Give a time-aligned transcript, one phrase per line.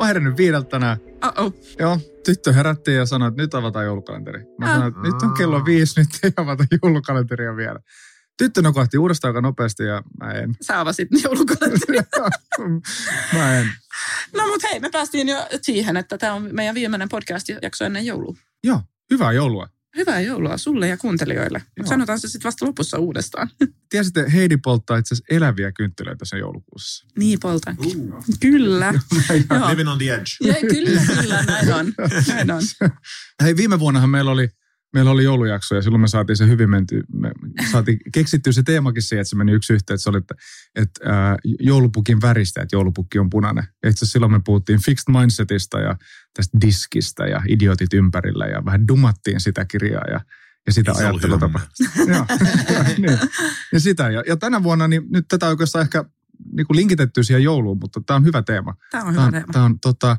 [0.00, 0.96] Mä herännyt viideltä tänään.
[1.26, 1.54] Uh-oh.
[1.78, 4.40] Joo, tyttö herätti ja sanoi, että nyt avataan joulukalenteri.
[4.58, 4.72] Mä Ah.
[4.72, 7.80] sanoin, että nyt on kello viisi, nyt ei avata joulukalenteria vielä.
[8.38, 10.54] Tyttö nukahti uudestaan aika nopeasti ja mä en.
[10.60, 11.98] Sä avasit joulukalenteri.
[13.34, 13.66] mä en.
[14.36, 18.34] No mut hei, me päästiin jo siihen, että tämä on meidän viimeinen podcast-jakso ennen joulua.
[18.64, 19.68] Joo, hyvää joulua.
[19.96, 21.58] Hyvää joulua sulle ja kuuntelijoille.
[21.58, 21.86] Mutta Joo.
[21.86, 23.50] sanotaan se sitten vasta lopussa uudestaan.
[23.90, 27.06] Tiesitte, Heidi polttaa itse asiassa eläviä kynttilöitä sen joulukuussa.
[27.18, 27.76] niin, polta.
[28.40, 28.94] Kyllä.
[29.50, 29.70] Joo.
[29.70, 30.24] Living on the edge.
[30.40, 31.92] Ja, kyllä, kyllä, näin on.
[32.28, 32.62] Näin on.
[33.42, 34.48] Hei, viime vuonnahan meillä oli,
[34.94, 37.32] meillä oli joulujakso ja silloin me saatiin se hyvin menty, me
[37.70, 40.34] saatiin keksittyä se teemakin siihen, että se meni yksi yhteen, että se oli, että,
[40.74, 43.64] että ää, joulupukin väristä, että joulupukki on punainen.
[43.82, 45.96] Ja itse silloin me puhuttiin fixed mindsetista ja
[46.34, 50.20] tästä diskistä ja idiotit ympärillä ja vähän dumattiin sitä kirjaa ja,
[50.66, 51.06] ja sitä Ei
[52.14, 52.26] Joo,
[52.98, 53.18] niin.
[53.72, 54.10] Ja sitä.
[54.10, 56.04] Ja, ja tänä vuonna, niin nyt tätä oikeastaan ehkä
[56.52, 58.74] niin kuin linkitetty siihen jouluun, mutta tämä on hyvä teema.
[58.90, 59.52] Tämä on Tämä hyvä on, teema.
[59.52, 60.16] tämä on tota,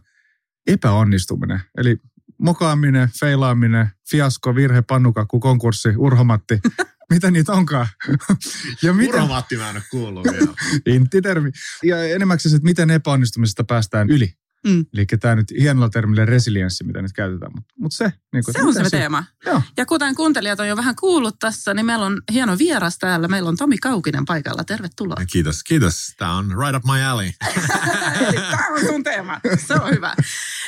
[0.67, 1.61] epäonnistuminen.
[1.77, 1.97] Eli
[2.37, 6.59] mokaaminen, feilaaminen, fiasko, virhe, pannukakku, konkurssi, urhomatti.
[7.13, 7.87] Mitä niitä onkaan?
[8.83, 10.53] ja miten, Uromatti mä en ole kuullut vielä.
[10.95, 11.51] intitermi.
[11.83, 14.33] Ja enemmäksi se, että miten epäonnistumisesta päästään yli.
[14.65, 14.85] Mm.
[14.93, 17.51] Eli tämä nyt hienolla termillä resilienssi, mitä nyt käytetään.
[17.55, 19.23] Mutta mut se, niin kuin, Se on se teema.
[19.45, 19.61] Joo.
[19.77, 23.27] Ja kuten kuuntelijat on jo vähän kuullut tässä, niin meillä on hieno vieras täällä.
[23.27, 24.63] Meillä on Tomi Kaukinen paikalla.
[24.63, 25.25] Tervetuloa.
[25.31, 26.13] Kiitos, kiitos.
[26.17, 27.31] Tämä on right up my alley.
[28.51, 29.39] Tämä on sun teema.
[29.67, 30.15] Se on hyvä.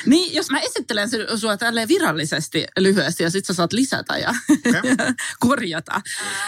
[0.05, 4.33] Niin, jos mä esittelen sin- sua tälleen virallisesti lyhyesti ja sit sä saat lisätä ja
[4.67, 4.81] Okay.
[5.39, 6.01] korjata.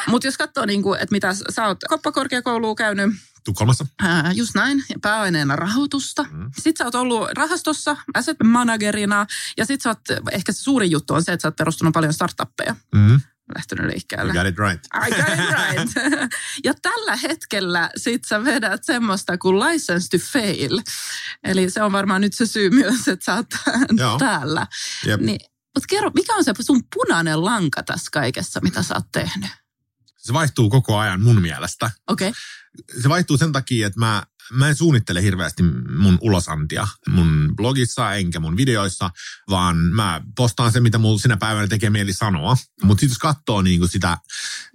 [0.07, 3.09] Mutta jos katsoo, niin kuin, että mitä sä oot koppakorkeakouluun käynyt,
[3.53, 3.85] Tukholmassa.
[4.01, 6.23] ää, just näin, pääaineena rahoitusta.
[6.31, 6.51] Mm.
[6.55, 9.25] Sitten sä oot ollut rahastossa asset managerina
[9.57, 9.99] ja sit sä oot,
[10.31, 13.21] ehkä se suurin juttu on se, että sä oot perustanut paljon startuppeja, Mm.
[13.55, 14.33] lähtenyt liikkeelle.
[14.33, 14.85] got it right.
[15.07, 16.13] I got it right.
[16.65, 20.81] ja tällä hetkellä sit sä vedät semmoista kuin license to fail.
[21.43, 23.47] Eli se on varmaan nyt se syy myös, että sä oot
[23.99, 24.17] Joo.
[24.17, 24.67] täällä.
[25.05, 25.21] Jep.
[25.21, 25.39] Niin,
[25.75, 29.49] mutta kerro, mikä on se sun punainen lanka tässä kaikessa, mitä sä oot tehnyt?
[30.17, 31.91] Se vaihtuu koko ajan mun mielestä.
[32.07, 32.41] Okei, okay.
[33.02, 35.63] Se vaihtuu sen takia, että mä, mä en suunnittele hirveästi
[35.97, 39.09] mun ulosantia mun blogissa enkä mun videoissa,
[39.50, 42.57] vaan mä postaan se, mitä mulla sinä päivänä tekee mieli sanoa.
[42.84, 44.18] Mutta sitten jos katsoo niinku sitä,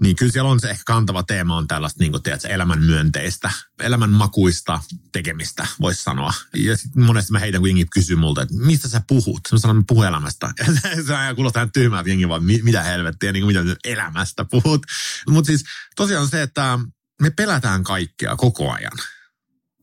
[0.00, 3.50] niin kyllä siellä on se ehkä kantava teema on tällaista tiedätkö, elämän myönteistä,
[3.81, 4.81] elämän makuista
[5.12, 6.32] tekemistä, voisi sanoa.
[6.55, 9.41] Ja sitten monesti mä heitän, kun jengi kysyy multa, että mistä sä puhut?
[9.53, 10.53] Mä sanon, mä puhun elämästä.
[11.06, 14.87] Se, aina kuulostaa ihan jengi vaan, "Mi- mitä helvettiä, niin kuin, mitä elämästä puhut.
[15.28, 15.65] Mutta siis
[15.97, 16.78] tosiaan se, että
[17.20, 18.98] me pelätään kaikkea koko ajan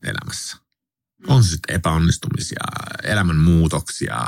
[0.02, 0.56] elämässä.
[1.26, 2.64] On se sitten epäonnistumisia,
[3.02, 4.26] elämän muutoksia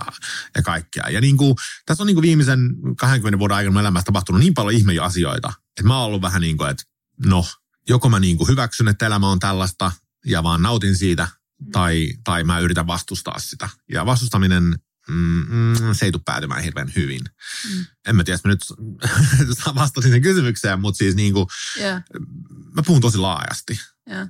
[0.57, 1.09] ja kaikkea.
[1.11, 1.55] Ja niin kuin,
[1.87, 2.61] tässä on niin kuin viimeisen
[2.97, 6.57] 20 vuoden aikana elämässä tapahtunut niin paljon ihme asioita, että mä oon ollut vähän niin
[6.57, 6.85] kuin, että
[7.27, 7.47] no,
[7.89, 9.93] joko mä niin kuin hyväksyn, että elämä on tällaista
[10.27, 11.29] ja vaan nautin siitä,
[11.73, 13.69] tai, tai mä yritän vastustaa sitä.
[13.93, 14.79] Ja vastustaminen,
[15.09, 17.21] mm, mm, se ei tule päätymään hirveän hyvin.
[17.71, 17.85] Mm.
[18.09, 18.65] En mä tiedä, jos mä nyt
[19.75, 21.47] vastasin sen kysymykseen, mutta siis niin kuin,
[21.79, 22.03] yeah,
[22.77, 23.81] mä puhun tosi laajasti.
[24.11, 24.29] yeah.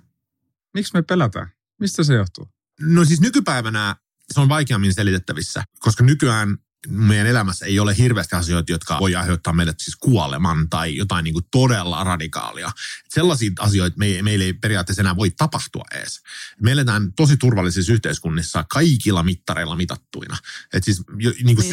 [0.75, 1.51] Miksi me pelätään?
[1.81, 2.49] Mistä se johtuu?
[2.81, 3.97] No siis nykypäivänä
[4.33, 6.59] se on vaikeammin selitettävissä, koska nykyään
[6.89, 11.35] meidän elämässä ei ole hirveästi asioita, jotka voi aiheuttaa meille siis kuoleman tai jotain niin
[11.35, 12.73] kuin todella radikaalia.
[13.09, 16.21] Sellaisia asioita me, meille ei periaatteessa enää voi tapahtua edes.
[16.61, 20.37] Me eletään tosi turvallisissa yhteiskunnissa kaikilla mittareilla mitattuina.
[20.73, 21.69] Et siis, jo, niin kuin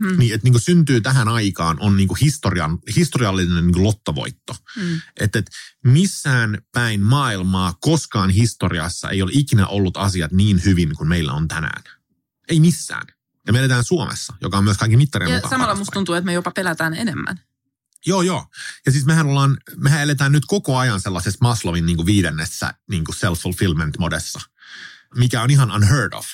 [0.00, 0.10] Niin.
[0.10, 0.18] Hmm.
[0.18, 4.56] Niin, että niin kuin syntyy tähän aikaan on niin kuin historian, historiallinen niin kuin lottovoitto.
[4.74, 5.00] Hmm.
[5.20, 5.50] Että et
[5.84, 11.48] missään päin maailmaa koskaan historiassa ei ole ikinä ollut asiat niin hyvin kuin meillä on
[11.48, 11.82] tänään.
[12.48, 13.06] Ei missään.
[13.46, 16.26] Ja me eletään Suomessa, joka on myös kaikki mittarien Ja mukaan samalla musta tuntuu, että
[16.26, 17.40] me jopa pelätään enemmän.
[18.06, 18.46] Joo, joo.
[18.86, 23.04] Ja siis mehän ollaan, mehän eletään nyt koko ajan sellaisessa Maslowin niin kuin viidennessä niin
[23.04, 24.40] kuin self-fulfillment-modessa,
[25.16, 26.26] mikä on ihan unheard of.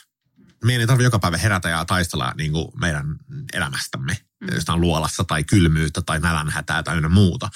[0.65, 3.17] Meidän ei tarvitse joka päivä herätä ja taistella niin kuin meidän
[3.53, 4.55] elämästämme, Mm.
[4.55, 7.49] jostain luolassa tai kylmyyttä tai nälänhätää tai muuta.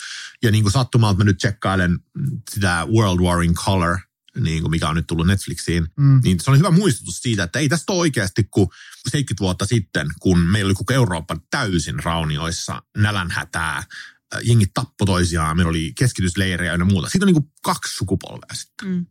[0.43, 1.99] Ja niin kuin sattumalta mä nyt tsekkailen
[2.51, 3.99] sitä World War in Color,
[4.41, 6.21] niin kuin mikä on nyt tullut Netflixiin, Mm.
[6.25, 8.69] niin se on hyvä muistutus siitä, että ei tästä ole oikeasti kuin
[9.11, 13.87] 70 vuotta sitten, kun meillä oli koko Eurooppa täysin raunioissa, nälänhätää, äh,
[14.43, 17.09] jengit tappo toisiaan, meillä oli keskitysleirejä ja muuta.
[17.09, 18.89] Siitä on niin kuin kaksi sukupolvea sitten.
[18.89, 19.07] Mm.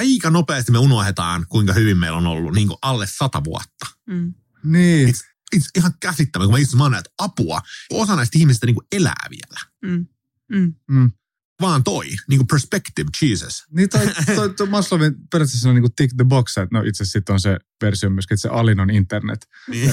[0.00, 3.86] aika nopeasti me unohdetaan, kuinka hyvin meillä on ollut niin kuin alle sata vuotta.
[4.06, 4.34] Mm.
[4.64, 5.08] Niin.
[5.08, 5.20] It's,
[5.56, 7.60] it's ihan käsittämätöntä, kun mä itse mä näen, että apua,
[7.90, 9.60] osa näistä ihmisistä niin kuin elää vielä.
[9.82, 10.06] Mm.
[10.48, 10.74] Mm.
[10.88, 11.12] Mm.
[11.60, 13.64] Vaan toi, niin kuin perspective, Jesus.
[13.70, 14.06] Niin toi,
[14.36, 17.28] toi, toi Maslowin periaatteessa on niin kuin tick the box, että no itse asiassa sit
[17.28, 19.46] on se versio myöskin, että se alin on internet.
[19.70, 19.90] Niin.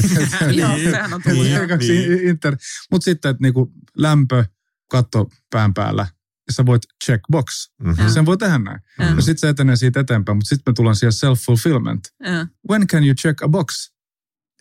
[0.58, 1.44] Joo, sehän on tullut.
[1.44, 2.28] Niin, niin.
[2.28, 2.58] inter.
[2.92, 4.46] Mutta sitten, että niinku lämpö,
[4.90, 6.08] katto pään päällä,
[6.48, 7.70] ja sä voit checkbox.
[7.84, 8.08] Mhm.
[8.08, 8.80] Sen voi tehdä näin.
[9.00, 9.16] Mm.
[9.16, 12.32] No sitten se etenee siitä eteenpäin, mutta sitten me tullaan siihen self-fulfillment.
[12.32, 12.46] Joo.
[12.70, 13.94] When can you check a box?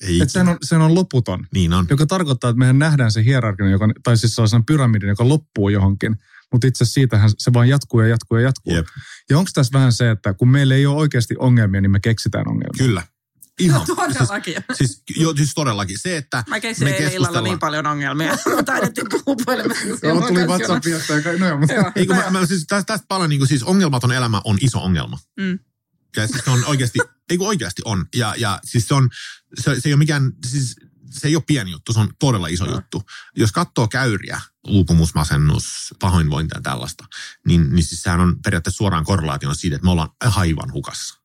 [0.02, 1.46] Ei, Että sen on, sen on loputon.
[1.54, 1.86] Niin on.
[1.90, 6.16] Joka tarkoittaa, että mehän nähdään se hierarkia, joka, tai siis sellaisen pyramidin, joka loppuu johonkin.
[6.52, 8.74] Mutta itse asiassa siitähän se vaan jatkuu ja jatkuu ja jatkuu.
[8.74, 8.86] Jep.
[9.30, 12.48] Ja onko tässä vähän se, että kun meillä ei ole oikeasti ongelmia, niin me keksitään
[12.48, 12.86] ongelmia?
[12.86, 13.02] Kyllä.
[13.58, 13.86] Ihan.
[13.96, 14.54] Todellakin.
[14.72, 15.98] Siis, jo, siis todellakin.
[15.98, 18.36] Se, että Mä keksin me eilen illalla niin paljon ongelmia.
[18.66, 20.06] Taidettiin puhua puhelimessa.
[20.06, 21.92] Joo, tuli WhatsAppista ja no joo, mutta Joo.
[21.96, 24.78] Ei, kun mä, mä, siis tästä, tästä paljon, niin kuin, siis ongelmaton elämä on iso
[24.78, 25.18] ongelma.
[25.40, 25.58] Mm.
[26.16, 26.98] Ja siis se on oikeasti,
[27.30, 28.06] ei kun oikeasti on.
[28.14, 29.08] Ja, ja siis se on,
[29.60, 30.76] se, se ei ole mikään, siis
[31.12, 32.74] se ei ole pieni juttu, se on todella iso Joo.
[32.74, 33.02] juttu.
[33.36, 37.04] Jos katsoo käyriä, uupumus, masennus, pahoinvointi ja tällaista,
[37.46, 41.20] niin, niin siis sehän on periaatteessa suoraan korrelaation siitä, että me ollaan aivan hukassa.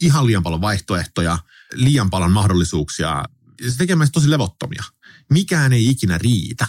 [0.00, 1.38] Ihan liian paljon vaihtoehtoja,
[1.74, 3.24] liian paljon mahdollisuuksia.
[3.62, 4.84] Ja se tekee meistä tosi levottomia.
[5.30, 6.66] Mikään ei ikinä riitä.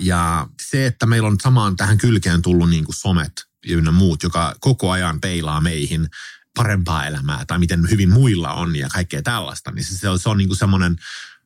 [0.00, 3.32] Ja se, että meillä on samaan tähän kylkeen tullut niin kuin somet
[3.66, 6.08] ja ynnä muut, joka koko ajan peilaa meihin
[6.56, 10.28] parempaa elämää tai miten hyvin muilla on ja kaikkea tällaista, niin se, se on, se
[10.28, 10.96] on niin kuin semmoinen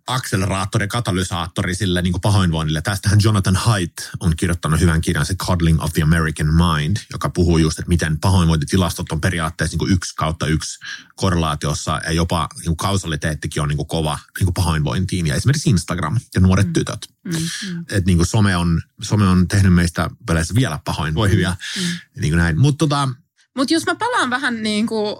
[0.06, 2.82] akseleraattori, katalysaattori sille niin kuin pahoinvoinnille.
[2.82, 7.58] Tästähän Jonathan Haidt on kirjoittanut hyvän kirjan, se Coddling of the American Mind, joka puhuu
[7.58, 10.78] just, että miten pahoinvointitilastot on periaatteessa niin kuin yksi kautta yksi
[11.16, 15.26] korrelaatiossa ja jopa niin kuin kausaliteettikin on niin kuin kova niin kuin pahoinvointiin.
[15.26, 17.08] Ja esimerkiksi Instagram ja nuoret tytöt.
[17.24, 17.80] Mm, mm.
[17.80, 21.56] Että niin kuin some, on, some on tehnyt meistä peleissä vielä pahoinvoivia.
[21.76, 21.82] Mm.
[22.20, 22.60] Niin kuin näin.
[22.60, 23.08] Mutta tota,
[23.56, 25.16] Mutta jos mä palaan vähän niin kuin,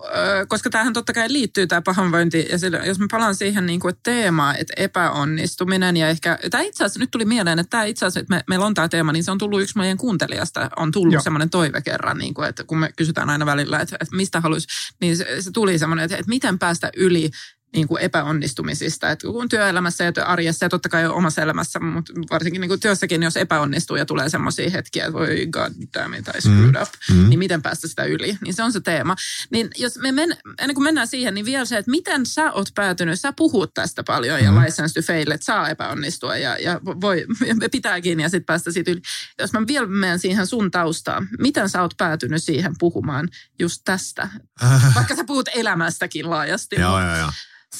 [0.49, 3.91] koska tämähän totta kai liittyy tämä pahoinvointi, ja sillä, jos mä palaan siihen niin kuin,
[3.91, 8.07] että teemaa, että epäonnistuminen ja ehkä, tämä itse asiassa nyt tuli mieleen, että tämä itse
[8.07, 10.93] asiassa, että me, meillä on tämä teema, niin se on tullut yksi meidän kuuntelijasta, on
[10.93, 14.41] tullut semmoinen toive kerran, niin kuin, että kun me kysytään aina välillä, että, että mistä
[14.41, 14.67] haluaisi,
[15.01, 17.31] niin se, se tuli semmoinen, että, että miten päästä yli
[17.73, 19.11] niin kuin epäonnistumisista.
[19.11, 23.23] Että kun työelämässä ja arjessa ja totta kai omassa elämässä, mutta varsinkin niin kuin työssäkin,
[23.23, 27.29] jos epäonnistuu ja tulee semmoisia hetkiä, että voi god damn it, I screwed up, mm.
[27.29, 28.39] niin miten päästä sitä yli.
[28.41, 29.17] Niin se on se teema.
[29.51, 32.69] Niin jos me men, ennen kuin mennään siihen, niin vielä se, että miten sä oot
[32.75, 34.65] päätynyt, sä puhut tästä paljon ja Mhm.
[34.65, 37.27] license to fail, että saa epäonnistua ja, ja voi,
[37.73, 39.01] pitääkin ja sitten päästä siitä yli.
[39.39, 43.29] Jos mä vielä menen siihen sun taustaan, miten sä oot päätynyt siihen puhumaan
[43.59, 44.29] just tästä?
[44.63, 46.77] äh, Vaikka sä puhut elämästäkin laajasti.
[46.81, 47.31] joo, joo, joo.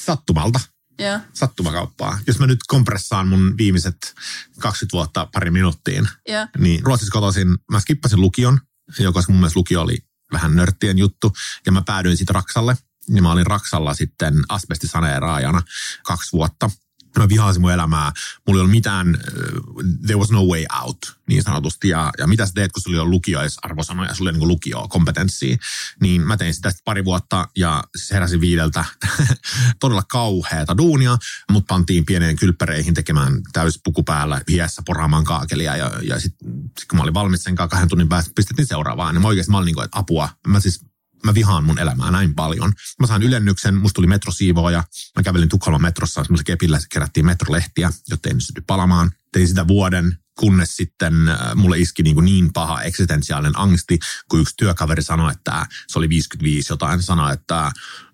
[0.05, 0.59] Sattumalta.
[0.99, 2.19] Ja, Sattumakauppaa.
[2.27, 4.15] Jos mä nyt kompressaan mun viimeiset
[4.59, 8.59] 20 vuotta pari minuuttiin, ja, niin Ruotsissa kotoisin, mä skippasin lukion,
[8.99, 9.97] joka mun mielestä lukio oli
[10.31, 11.33] vähän nörttien juttu,
[11.65, 12.77] ja mä päädyin sitten Raksalle.
[13.09, 15.61] Ja mä olin Raksalla sitten asbestisaneeraajana
[16.03, 16.69] kaksi vuotta.
[17.17, 18.11] Mä vihasin mun elämää.
[18.47, 20.97] Mulla ei ollut mitään, uh, there was no way out,
[21.27, 21.89] niin sanotusti.
[21.89, 25.57] Ja, ja mitä sä teet, kun sulla ole lukioisarvosanoja, sulla ole niin lukio kompetenssia.
[26.01, 28.85] Niin mä tein sitä pari vuotta ja siis heräsin viideltä.
[29.79, 31.17] Todella kauheata duunia,
[31.51, 35.75] mut pantiin pieneen kylppäreihin tekemään täyspuku päällä, hiessä poraamaan kaakelia.
[35.75, 36.47] Ja, ja sitten
[36.79, 39.15] sit kun mä olin valmis sen kahden tunnin päästä, pistettiin seuraavaan.
[39.15, 40.29] Niin mä oikeasti mä olin niin kuin, että apua.
[40.47, 40.86] Mä siis
[41.25, 42.73] mä vihaan mun elämää näin paljon.
[42.99, 44.83] Mä sain ylennyksen, musta tuli metrosiivooja.
[45.15, 49.11] Mä kävelin Tukholman metrossa, semmoisella kepillä kerättiin metrolehtiä, jotta ei ne syty palamaan.
[49.31, 54.39] Tein sitä vuoden, kunnes sitten äh, mulle iski niin, kuin niin paha eksistentiaalinen angsti, kun
[54.39, 57.71] yksi työkaveri sanoi, että se oli 55 jotain, sanoi, että,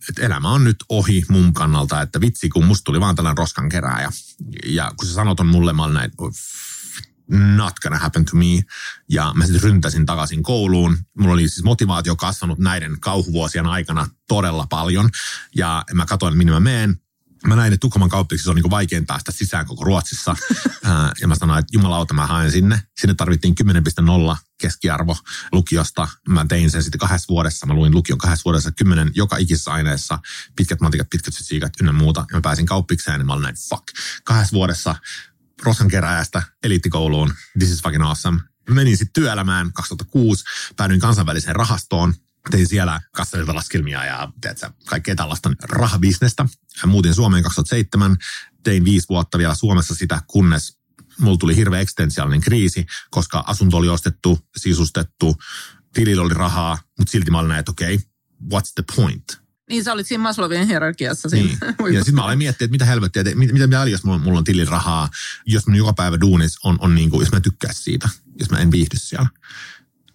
[0.10, 3.70] että elämä on nyt ohi mun kannalta, että vitsi, kun musta tuli vaan tällainen roskan
[3.70, 4.12] kerääjä.
[4.66, 6.12] Ja kun se sanoi ton mulle, mä olin näin,
[7.30, 8.64] not gonna happen to me.
[9.10, 10.98] Ja mä sitten ryntäsin takaisin kouluun.
[11.18, 15.10] Mulla oli siis motivaatio kasvanut näiden kauhuvuosien aikana todella paljon.
[15.56, 17.00] Ja mä katsoin, minne mä meen.
[17.48, 20.36] Mä näin, että Tukholman kauppiksi on niin vaikein päästä sisään koko Ruotsissa.
[21.22, 22.84] Ja mä sanoin, että jumalauta mä haen sinne.
[22.98, 23.56] Sinne tarvittiin
[24.32, 25.18] 10,0 keskiarvo
[25.52, 26.08] lukiosta.
[26.28, 27.66] Mä tein sen sitten kahdessa vuodessa.
[27.66, 30.20] Mä luin lukion kahdessa vuodessa kymmenen joka ikisessä aineessa.
[30.56, 32.26] Pitkät matikat, pitkät fysiikat ynnä muuta.
[32.32, 33.84] Ja mä pääsin kauppikseen ja mä olin näin, fuck.
[34.24, 34.96] Kahdessa vuodessa
[35.64, 37.34] roskankeräjästä eliittikouluun.
[37.60, 38.42] This is fucking awesome.
[38.70, 40.44] Menin sitten työelämään 2006,
[40.76, 42.14] päädyin kansainväliseen rahastoon,
[42.52, 46.46] tein siellä kassarilta laskelmia ja tiedätkö, kaikkea tällaista rahabisnestä.
[46.86, 48.18] Muutin Suomeen 2007,
[48.64, 50.78] tein viisi vuotta vielä Suomessa sitä, kunnes
[51.20, 55.36] mulla tuli hirveä eksistentiaalinen kriisi, koska asunto oli ostettu, sisustettu,
[55.94, 58.08] tilillä oli rahaa, mutta silti mä olin näin, että okei, okay,
[58.54, 59.43] what's the point?
[59.70, 61.30] Niin sä olit siinä Maslowin hierarkiassa.
[61.30, 61.58] Siinä.
[61.84, 61.94] Niin.
[61.94, 64.38] Ja sitten mä aloin miettiä, että mitä helvettiä, että mit- mitä mitä jos mulla, mulla
[64.38, 65.10] on tilin rahaa,
[65.46, 68.50] jos mun joka päivä duunis on, on niin kuin, jos mä en tykkää siitä, jos
[68.50, 69.28] mä en viihdy siellä.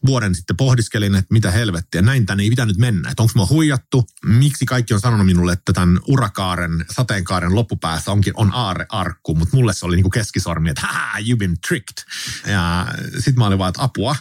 [0.07, 3.11] vuoden sitten pohdiskelin, että mitä helvettiä, näin tänne ei pitänyt mennä.
[3.11, 8.33] Että onko mua huijattu, miksi kaikki on sanonut minulle, että tämän urakaaren, sateenkaaren loppupäässä onkin
[8.37, 12.05] on aarrearkku, mutta mulle se oli niinku keskisormi, että haha, you've been tricked.
[12.47, 14.17] Ja sitten mä olin vaan, että apua,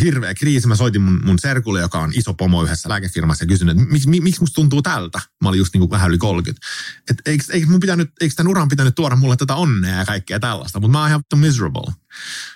[0.00, 0.68] hirveä kriisi.
[0.68, 4.08] Mä soitin mun, mun serkulle, joka on iso pomo yhdessä lääkefirmassa ja kysyin, että miksi,
[4.08, 5.20] miksi musta tuntuu tältä?
[5.42, 6.66] Mä olin just niin kuin vähän yli 30.
[7.10, 10.80] Että eikö, mun pitänyt, eikö tämän uran pitänyt tuoda mulle tätä onnea ja kaikkea tällaista,
[10.80, 11.92] mutta mä oon ihan miserable.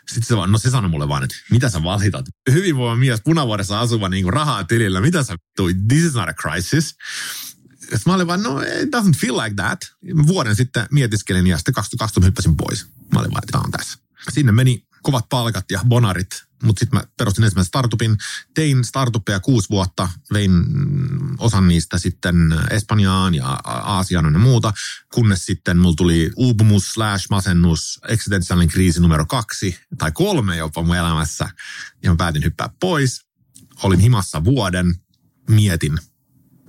[0.09, 2.27] Sitten se vaan, no se sanoi mulle vaan, että mitä sä valitat?
[2.53, 6.35] Hyvinvoiva mies punavuodessa asuva niin kuin rahaa tilillä, mitä sä vittu, this is not a
[6.35, 6.95] crisis.
[7.81, 9.79] Sitten mä olin vaan, no it doesn't feel like that.
[10.27, 12.87] Vuoden sitten mietiskelin ja sitten 2020 hyppäsin pois.
[13.15, 13.99] Mä olin vaan, että tämä on tässä.
[14.31, 18.17] Sinne meni kovat palkat ja bonarit mutta sitten mä perustin ensimmäisen startupin.
[18.55, 20.53] Tein startuppeja kuusi vuotta, vein
[21.39, 22.37] osan niistä sitten
[22.71, 24.73] Espanjaan ja Aasiaan ja muuta,
[25.15, 30.97] kunnes sitten mulla tuli uupumus slash masennus, eksistentiaalinen kriisi numero kaksi tai kolme jopa mun
[30.97, 31.51] elämässä,
[32.03, 33.27] ja mä päätin hyppää pois.
[33.83, 34.95] Olin himassa vuoden,
[35.51, 35.99] mietin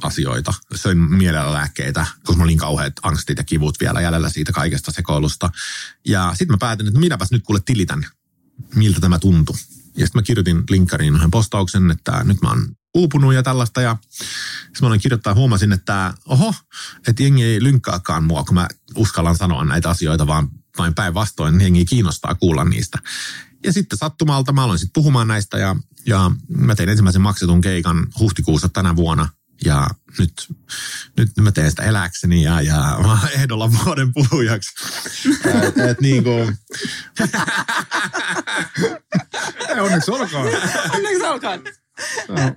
[0.04, 0.54] asioita.
[0.76, 5.50] Söin mielellä lääkkeitä, koska mä olin kauheat angstit ja kivut vielä jäljellä siitä kaikesta sekoilusta.
[6.08, 8.06] Ja sitten mä päätin, että minäpäs nyt kuule tilitän,
[8.76, 9.56] miltä tämä tuntui.
[9.98, 13.82] Ja sitten mä kirjoitin linkkariin yhden postauksen, että nyt mä oon uupunut ja tällaista.
[13.82, 16.54] Ja sitten mä olen kirjoittaa huomasin, että oho,
[17.08, 21.86] että jengi ei lynkkaakaan mua, kun mä uskallan sanoa näitä asioita, vaan vain päinvastoin jengi
[21.86, 22.98] kiinnostaa kuulla niistä.
[23.64, 28.08] Ja sitten sattumalta mä aloin sitten puhumaan näistä ja, ja mä tein ensimmäisen maksetun keikan
[28.20, 29.30] huhtikuussa tänä vuonna–
[29.66, 29.88] ja
[30.20, 30.34] nyt,
[31.18, 34.70] nyt mä teen sitä eläkseni ja, ja mä oon ehdolla vuoden puhujaksi.
[35.46, 36.58] et, et niin kuin...
[39.82, 40.48] Onneksi olkoon.
[40.96, 41.64] Onneksi olkoon.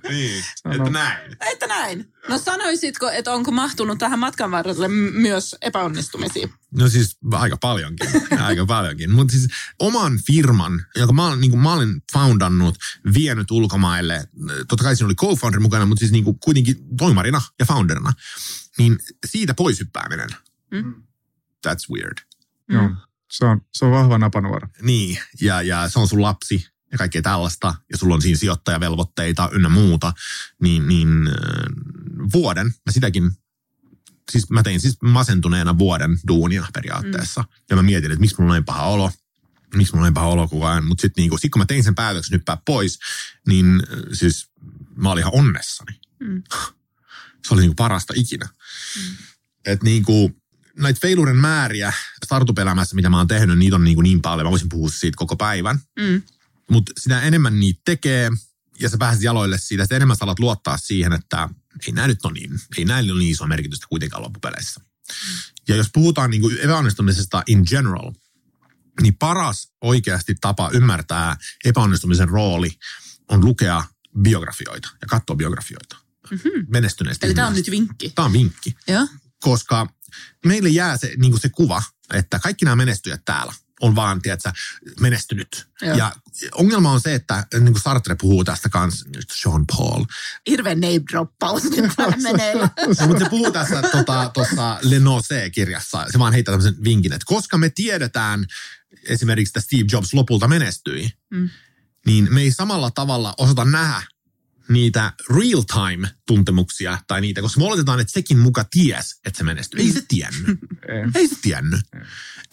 [0.09, 1.37] Niin, että näin.
[1.51, 2.13] Että näin.
[2.29, 6.47] No sanoisitko, että onko mahtunut tähän matkan varrelle myös epäonnistumisia?
[6.71, 9.11] No siis aika paljonkin, aika paljonkin.
[9.11, 9.47] Mutta siis
[9.79, 12.75] oman firman, jonka mä, niin kuin mä olen foundannut,
[13.13, 14.27] vienyt ulkomaille,
[14.67, 18.13] totta kai siinä oli co-founder mukana, mutta siis niin kuin kuitenkin toimarina ja founderina,
[18.77, 20.29] niin siitä pois hyppääminen,
[20.71, 20.93] mm.
[21.67, 22.17] that's weird.
[22.67, 22.75] Mm.
[22.75, 22.89] Joo,
[23.31, 24.69] se on, se on vahva napanuora.
[24.81, 29.49] Niin, ja, ja se on sun lapsi, ja kaikkea tällaista, ja sulla on siinä sijoittajavelvoitteita
[29.51, 30.13] ynnä muuta,
[30.61, 31.09] niin, niin
[32.33, 33.31] vuoden, mä sitäkin,
[34.31, 37.47] siis mä tein siis masentuneena vuoden duunia periaatteessa, mm.
[37.69, 39.11] ja mä mietin, että miksi mulla on näin paha olo,
[39.75, 41.83] miksi mulla on näin paha olo koko ajan, mutta sitten niinku, sit kun mä tein
[41.83, 42.99] sen päätöksen nyppää pois,
[43.47, 43.83] niin
[44.13, 44.51] siis
[44.95, 45.99] mä olin ihan onnessani.
[46.19, 46.43] Mm.
[47.47, 48.45] Se oli niinku parasta ikinä.
[48.45, 49.15] Mm.
[49.65, 50.31] Että niinku,
[50.79, 51.93] näitä feiluren määriä
[52.25, 54.47] startup-elämässä, mitä mä oon tehnyt, niitä on niin, kuin niin paljon.
[54.47, 55.79] Mä voisin puhua siitä koko päivän.
[55.99, 56.21] Mm.
[56.71, 58.31] Mutta sitä enemmän niitä tekee
[58.79, 61.49] ja sä pääset jaloille siitä, sitä enemmän sä alat luottaa siihen, että
[61.87, 64.81] ei näin nyt ole niin, ei näillä ole niin iso merkitystä kuitenkaan loppupeleissä.
[65.67, 68.11] Ja jos puhutaan niin kuin epäonnistumisesta in general,
[69.01, 72.71] niin paras oikeasti tapa ymmärtää epäonnistumisen rooli
[73.29, 73.83] on lukea
[74.21, 75.97] biografioita ja katsoa biografioita.
[76.31, 76.65] Mm-hmm.
[76.67, 77.25] Menestyneesti.
[77.25, 78.09] Eli tämä on nyt vinkki.
[78.09, 78.75] Tämä on vinkki.
[78.87, 79.07] Ja.
[79.41, 79.87] Koska
[80.45, 84.51] meille jää se, niin kuin se kuva, että kaikki nämä menestyjät täällä on vaan, tiedätkö,
[84.99, 85.67] menestynyt.
[85.81, 85.97] Joo.
[85.97, 86.11] Ja
[86.51, 90.05] ongelma on se, että niin kuin Sartre puhuu tästä kanssa, Sean Paul.
[90.49, 91.85] Hirveän name droppaus nyt
[92.23, 92.69] meneillä.
[93.07, 96.05] Mutta se puhuu tässä tuossa tota, Lenose-kirjassa.
[96.11, 98.45] Se vaan heittää tämmöisen vinkin, että koska me tiedetään
[99.07, 101.49] esimerkiksi, että Steve Jobs lopulta menestyi, mm.
[102.05, 104.01] niin me ei samalla tavalla osata nähdä
[104.69, 109.79] niitä real-time-tuntemuksia tai niitä, koska me oletetaan, että sekin muka ties, että se menestyy.
[109.79, 110.59] Ei se tiennyt.
[111.15, 111.81] Ei se tiennyt.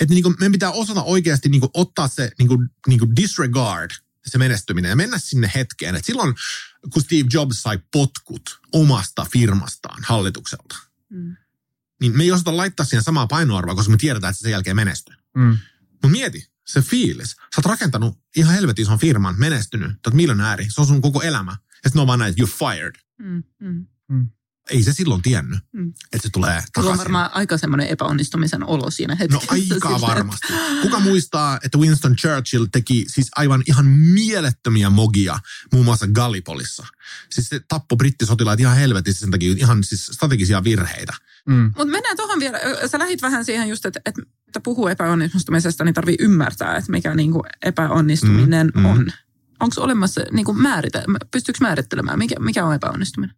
[0.00, 3.16] Että niin kuin meidän pitää osata oikeasti niin kuin ottaa se niin kuin, niin kuin
[3.16, 3.90] disregard,
[4.26, 5.94] se menestyminen ja mennä sinne hetkeen.
[5.94, 6.34] Että silloin,
[6.92, 10.76] kun Steve Jobs sai potkut omasta firmastaan hallitukselta,
[11.10, 11.36] mm.
[12.00, 14.76] niin me ei osata laittaa siihen samaa painoarvoa, koska me tiedetään, että se sen jälkeen
[14.76, 15.14] menestyy.
[15.36, 15.58] Mm.
[15.90, 17.30] Mutta mieti, se fiilis.
[17.30, 21.22] Sä oot rakentanut ihan helvetin ison firman, menestynyt, sä oot miljonääri, se on sun koko
[21.22, 21.56] elämä.
[21.84, 22.94] Ja sitten on vaan näin, you're fired.
[23.18, 23.86] Mm, mm.
[24.08, 24.28] Mm.
[24.70, 25.88] Ei se silloin tiennyt, mm.
[26.12, 26.72] että se tulee takaisin.
[26.82, 29.46] Sulla on varmaan aika semmoinen epäonnistumisen olo siinä hetkessä.
[29.46, 29.56] No
[29.90, 30.52] aika varmasti.
[30.82, 35.38] Kuka muistaa, että Winston Churchill teki siis aivan ihan mielettömiä mogia
[35.72, 36.86] muun muassa Gallipolissa.
[37.30, 41.12] Siis se tappoi brittisotilaat ihan helvetissä sen takia ihan siis strategisia virheitä.
[41.48, 41.64] Mm.
[41.64, 42.58] Mutta mennään tuohon vielä.
[42.90, 44.22] Sä lähit vähän siihen just, että, että
[44.64, 48.86] puhuu epäonnistumisesta, niin tarvii ymmärtää, että mikä niinku epäonnistuminen mm, mm.
[48.86, 49.12] on
[49.62, 53.36] onko olemassa niin kuin määritä, pystyykö määrittelemään, mikä, mikä on epäonnistuminen?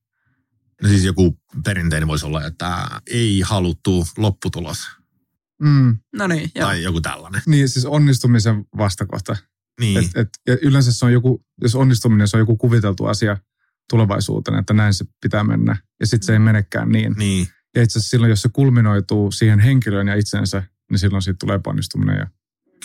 [0.83, 4.79] No siis joku perinteinen voisi olla, että ei haluttu lopputulos.
[5.63, 5.99] Mm.
[6.13, 6.67] No niin, joo.
[6.67, 7.43] Tai joku tällainen.
[7.47, 9.37] Niin, siis onnistumisen vastakohta.
[9.81, 9.99] Niin.
[9.99, 13.37] Et, et, ja yleensä se on joku, jos onnistuminen se on joku kuviteltu asia
[13.91, 15.77] tulevaisuuteen, että näin se pitää mennä.
[16.01, 17.15] Ja sitten se ei menekään niin.
[17.19, 17.49] niin.
[17.77, 21.57] Ja itse asiassa silloin, jos se kulminoituu siihen henkilöön ja itsensä, niin silloin siitä tulee
[21.57, 22.17] epäonnistuminen.
[22.19, 22.27] Ja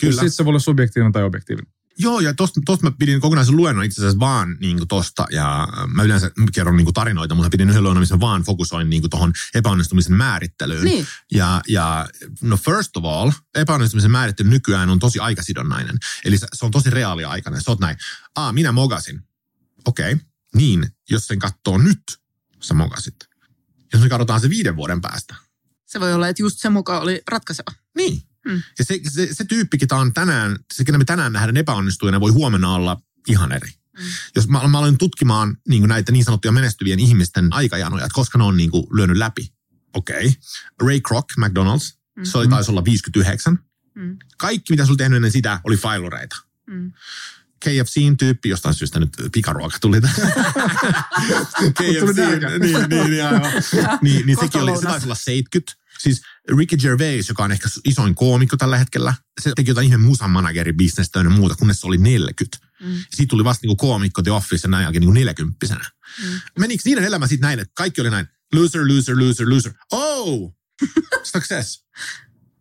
[0.00, 0.12] Kyllä.
[0.12, 1.72] Sitten se voi olla subjektiivinen tai objektiivinen.
[1.98, 5.68] Joo, ja tosta, tosta mä pidin kokonaisen luennon itse asiassa vaan niin kuin tosta, ja
[5.94, 9.02] mä yleensä kerron niin kuin tarinoita, mutta pidin yhden luennon, missä mä vaan fokusoin niin
[9.02, 10.84] kuin tohon epäonnistumisen määrittelyyn.
[10.84, 11.06] Niin.
[11.32, 12.08] Ja, ja
[12.42, 15.96] no first of all, epäonnistumisen määrittely nykyään on tosi aikasidonnainen.
[16.24, 17.62] Eli se, se on tosi reaaliaikainen.
[17.62, 17.96] Sä oot näin,
[18.36, 19.22] aa, minä mogasin.
[19.84, 20.26] Okei, okay.
[20.54, 22.02] niin, jos sen katsoo nyt,
[22.60, 23.16] sä mogasit.
[23.92, 25.34] Jos me katsotaan se viiden vuoden päästä.
[25.86, 27.70] Se voi olla, että just se mukaan oli ratkaiseva.
[27.96, 28.22] Niin.
[28.46, 28.62] Mm.
[28.78, 32.30] Ja se, se, se tyyppi, ketä on tänään, se kenellä me tänään nähdään epäonnistujana, voi
[32.30, 33.70] huomenna olla ihan eri.
[33.98, 34.04] Mm.
[34.36, 38.44] Jos mä, mä aloin tutkimaan niin näitä niin sanottuja menestyvien ihmisten aikajanoja, että koska ne
[38.44, 39.52] on niin kuin lyönyt läpi.
[39.94, 40.26] Okei.
[40.26, 40.32] Okay.
[40.82, 42.24] Ray Kroc, McDonald's, Mm.
[42.24, 43.58] se oli taisi olla 59.
[43.94, 44.18] Mm.
[44.38, 46.36] Kaikki, mitä se oli tehnyt ennen sitä, oli failureita.
[46.66, 46.92] Mm.
[47.64, 50.16] KFCin tyyppi, jostain syystä nyt pikaruoka tuli tähän.
[51.78, 53.52] KFC, niin, niin, niin, aivan.
[54.02, 55.72] niin, niin sekin oli, se taisi olla 70.
[56.00, 56.22] Siis
[56.58, 60.72] Ricky Gervais, joka on ehkä isoin koomikko tällä hetkellä, se teki jotain ihme musan manageri
[60.72, 62.58] bisnestä ja muuta, kunnes se oli 40.
[62.80, 63.04] Mm.
[63.10, 65.56] Siitä tuli vasta niinku koomikko The Office ja näin jälkeen niinku 40
[66.22, 66.40] Mm.
[66.58, 69.72] Menikö niiden elämä sitten näin, että kaikki oli näin, loser, loser, loser, loser.
[69.92, 70.56] Oh!
[71.32, 71.84] Success.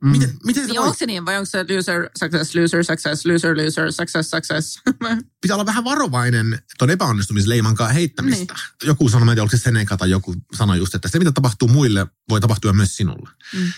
[0.02, 0.10] Mm.
[0.12, 0.88] Miten, miten se Niin voi?
[0.88, 4.80] onko se niin, vai onko se loser, success, loser, success, loser, loser, success, success?
[5.42, 8.54] pitää olla vähän varovainen tuon epäonnistumisleimankaan heittämistä.
[8.54, 8.88] Niin.
[8.88, 11.32] Joku sanoi, mä en tiedä, oliko se Seneca tai joku sanoi just, että se mitä
[11.32, 13.30] tapahtuu muille, voi tapahtua myös sinulle.
[13.54, 13.72] Mm.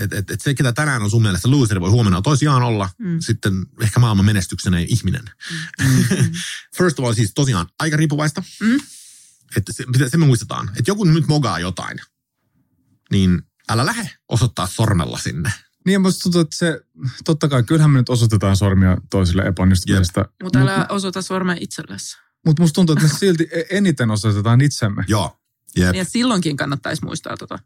[0.00, 3.20] Et, et, et se, ketä tänään on sun mielestä loser, voi huomenna toisiaan olla Mm.
[3.20, 5.24] sitten ehkä maailman menestyksenä ihminen.
[5.82, 6.04] Mm.
[6.78, 8.42] First of all siis tosiaan aika riippuvaista.
[8.60, 8.80] Mm.
[9.56, 11.98] Että se, se me muistetaan, että joku nyt mogaa jotain,
[13.10, 15.52] niin älä lähde osoittaa sormella sinne.
[15.86, 16.80] Niin musta tuntuu, että se,
[17.24, 20.24] totta kai, kyllähän me nyt osoitetaan sormia toisille epäonnistumisesta.
[20.42, 22.16] Mutta älä osoita sormea itsellesi.
[22.46, 25.04] Mutta musta tuntuu, että me silti e- eniten osoitetaan itsemme.
[25.08, 25.38] Joo.
[25.76, 25.94] Jep.
[25.94, 27.58] Ja silloinkin kannattaisi muistaa tota.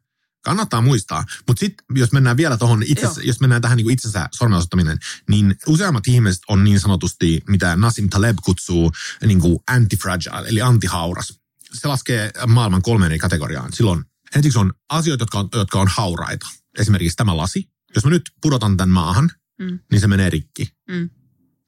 [0.44, 1.24] Kannattaa muistaa.
[1.48, 2.84] Mutta sitten jos mennään vielä tuohon
[3.22, 8.08] jos mennään tähän niin itsensä sormen osoittaminen, niin useammat ihmiset on niin sanotusti, mitä Nassim
[8.08, 8.92] Taleb kutsuu
[9.26, 11.40] niin kuin antifragile, eli antihauras.
[11.72, 13.72] Se laskee maailman kolmeen eri kategoriaan.
[13.72, 14.04] Silloin
[14.36, 16.46] ensiksi on asioita, jotka on, jotka on hauraita.
[16.78, 17.71] Esimerkiksi tämä lasi.
[17.94, 19.78] Jos mä nyt pudotan tämän maahan, Mm.
[19.90, 20.76] niin se menee rikki.
[20.88, 21.10] Mm.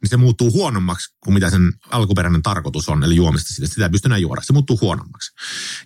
[0.02, 3.66] Niin se muuttuu huonommaksi kuin mitä sen alkuperäinen tarkoitus on, eli juomista sitä.
[3.66, 4.42] Sitä ei pysty enää juoda.
[4.42, 5.32] Se muuttuu huonommaksi.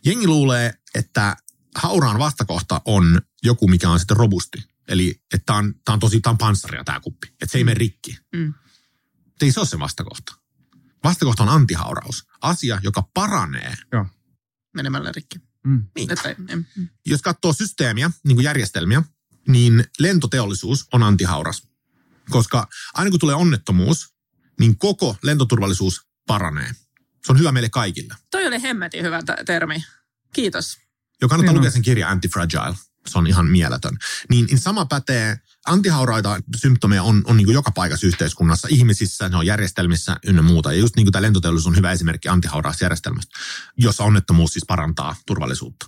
[0.05, 1.37] Jengi luulee, että
[1.77, 4.65] hauraan vastakohta on joku, mikä on sitten robusti.
[4.89, 7.27] Eli että tämä on, tää on tosi, tää on panssaria tämä kuppi.
[7.29, 8.19] Että se ei mene rikki.
[8.37, 8.55] Mm.
[9.43, 10.35] Ei se ole se vastakohta.
[11.05, 12.27] Vastakohta on antihauraus.
[12.41, 13.75] Asia, joka paranee.
[14.75, 15.39] Menemällä rikki.
[15.65, 15.85] Mm.
[15.95, 16.13] Niin.
[16.13, 16.89] Että, mm.
[17.07, 19.03] Jos katsoo systeemiä, niin kuin järjestelmiä,
[19.49, 21.63] niin lentoteollisuus on antihauras.
[22.31, 24.15] Koska aina kun tulee onnettomuus,
[24.61, 26.71] niin koko lentoturvallisuus paranee.
[27.27, 28.15] Se on hyvä meille kaikille.
[28.31, 29.85] Toi oli hemmetin hyvä t- termi.
[30.33, 30.77] Kiitos.
[31.23, 32.75] Jo kannattaa lukea sen kirja Antifragile.
[33.07, 33.97] Se on ihan mieletön.
[34.31, 39.37] Niin, niin sama pätee, antihauraita symptomeja on, on niin kuin joka paikassa yhteiskunnassa, ihmisissä, ne
[39.37, 40.73] on järjestelmissä ynnä muuta.
[40.73, 43.39] Ja just niin kuin tämä lentoteollisuus on hyvä esimerkki antihauraasta järjestelmästä,
[43.77, 45.87] jossa onnettomuus siis parantaa turvallisuutta.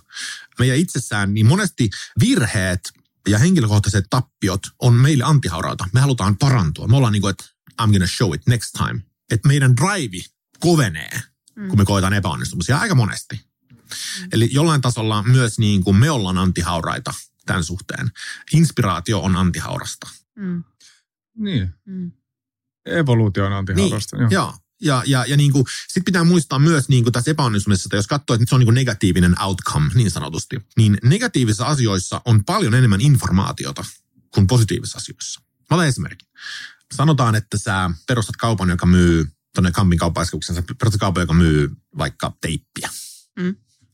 [0.59, 2.79] Meidän itsessään, niin monesti virheet
[3.27, 5.85] ja henkilökohtaiset tappiot on meille antihauraita.
[5.93, 6.87] Me halutaan parantua.
[6.87, 7.43] Me ollaan niin kuin, että
[7.81, 9.01] I'm gonna show it next time.
[9.31, 10.25] Että meidän drive
[10.59, 11.21] kovenee,
[11.69, 13.41] kun me koetaan epäonnistumisia aika monesti.
[14.33, 17.13] Eli jollain tasolla myös niin kuin me ollaan antihauraita
[17.45, 18.11] tämän suhteen.
[18.53, 20.09] Inspiraatio on antihaurasta.
[20.35, 20.63] Mm.
[21.37, 22.11] Niin, Mm.
[22.85, 24.17] evoluutio on antihaurasta.
[24.17, 24.31] Niin.
[24.31, 24.53] Joo.
[24.81, 28.07] Ja, ja, ja niin kuin, sit pitää muistaa myös niin kuin tässä epäonnistumisessa, että jos
[28.07, 32.73] katsoo, että se on niin kuin negatiivinen outcome niin sanotusti, niin negatiivisissa asioissa on paljon
[32.73, 33.85] enemmän informaatiota
[34.33, 35.41] kuin positiivisissa asioissa.
[35.41, 36.25] Mä otan esimerkki.
[36.93, 41.69] Sanotaan, että sä perustat kaupan, joka myy tuonne Kampin kauppaiskuksen, sä perustat kaupan, joka myy
[41.97, 42.89] vaikka teippiä.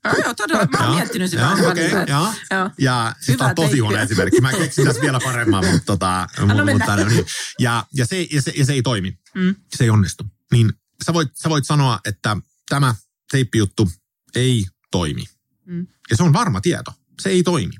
[0.04, 0.65] Ah, joo, todella.
[0.65, 2.06] Mä oon miettinyt sitä Joo, okei, välillä.
[2.08, 2.34] joo.
[2.52, 2.69] Joo.
[2.80, 4.41] Ja siis tämä on tosi huono esimerkki.
[4.41, 6.73] Mä keksin tässä vielä paremman, mutta, tota, mennä.
[6.73, 7.26] mutta niin.
[7.60, 9.17] ja, ja, se, ja, se, ja se ei toimi.
[9.36, 9.56] Mm.
[9.76, 10.23] Se ei onnistu.
[10.51, 10.73] Niin
[11.05, 12.38] sä voit, sä voit sanoa, että
[12.69, 12.95] tämä
[13.31, 13.91] teippijuttu
[14.36, 15.25] ei toimi.
[15.65, 15.88] Mm.
[16.10, 16.93] Ja se on varma tieto.
[17.21, 17.73] Se ei toimi.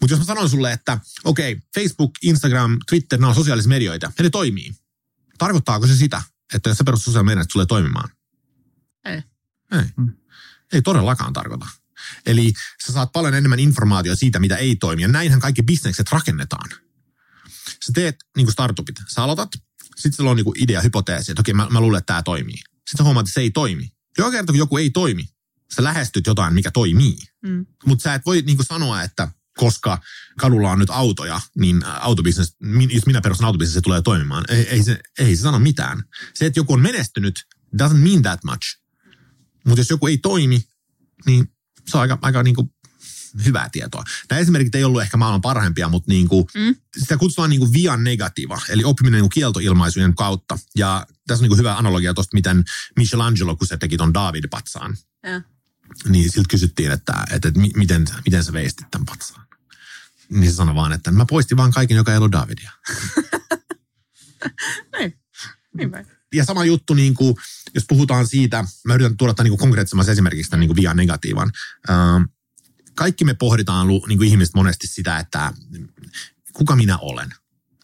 [0.00, 4.12] Mutta jos mä sanon sulle, että okei, okay, Facebook, Instagram, Twitter, nämä on sosiaalisia medioita,
[4.18, 4.74] ja ne toimii.
[5.38, 6.22] Tarkoittaako se sitä,
[6.54, 8.08] että jos sä perustat sosiaalisia medioita, se tulee toimimaan?
[9.04, 9.22] Ei.
[9.72, 9.84] Ei.
[9.96, 10.12] Mm.
[10.72, 11.66] Ei todellakaan tarkoita.
[12.26, 12.52] Eli
[12.86, 15.02] sä saat paljon enemmän informaatiota siitä, mitä ei toimi.
[15.02, 16.70] Ja näinhän kaikki bisnekset rakennetaan.
[17.86, 18.96] Sä teet niin kuin startupit.
[19.08, 19.50] Sä aloitat,
[19.96, 22.58] sitten sulla on niin kuin idea, hypoteesi, että okei, mä, mä luulen, että tämä toimii.
[22.90, 23.92] Sitten huomaat, että se ei toimi.
[24.18, 25.28] Joka kerta, kun joku ei toimi,
[25.76, 27.16] sä lähestyt jotain, mikä toimii.
[27.42, 27.66] Mm.
[27.86, 29.28] Mutta sä et voi niin kuin sanoa, että
[29.58, 29.98] koska
[30.38, 32.56] kadulla on nyt autoja, niin autobisnes,
[32.90, 34.44] jos minä perustan autobisnes, se tulee toimimaan.
[34.48, 36.04] Ei, ei, se, ei se sano mitään.
[36.34, 37.46] Se, että joku on menestynyt,
[37.82, 38.78] doesn't mean that much.
[39.66, 40.64] Mutta jos joku ei toimi,
[41.26, 41.52] niin
[41.88, 42.73] se on aika, aika niin kuin
[43.44, 44.04] hyvää tietoa.
[44.30, 46.76] Nämä esimerkit ei ollut ehkä maailman parhaimpia, mutta niin kuin, Mm.
[46.98, 50.58] sitä kutsutaan niin kuin via negativa, eli oppiminen niin kuin kieltoilmaisujen kautta.
[50.76, 52.64] Ja tässä on niin hyvä analogia tuosta, miten
[52.96, 55.42] Michelangelo, kun se teki ton David-patsaan, Ja.
[56.08, 59.46] niin siltä kysyttiin, että, että, että mi- miten, miten sä veistit tämän patsaan.
[60.30, 62.70] Niin se sanoi vaan, että mä poistin vaan kaiken, joka ei ollut Davidia.
[64.98, 65.18] Niin,
[65.76, 66.06] niin päin.
[66.34, 67.36] Ja sama juttu, niin kuin,
[67.74, 71.52] jos puhutaan siitä, mä yritän tuoda tämän niin konkreettisemmassa esimerkiksi tämän niin kuin via negatiivan.
[71.90, 72.22] Ähm,
[72.94, 75.52] kaikki me pohditaan niin kuin ihmiset monesti sitä, että
[76.52, 77.34] kuka minä olen,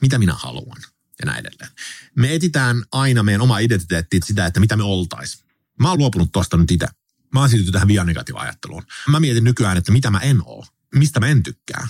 [0.03, 0.83] mitä minä haluan
[1.21, 1.71] ja näin edelleen.
[2.17, 5.45] Me etitään aina meidän oma identiteettiä sitä, että mitä me oltais.
[5.81, 6.87] Mä oon luopunut tuosta nyt itse.
[7.35, 8.83] Mä oon siirtynyt tähän via ajatteluun.
[9.09, 11.89] Mä mietin nykyään, että mitä mä en oo, mistä mä en tykkää.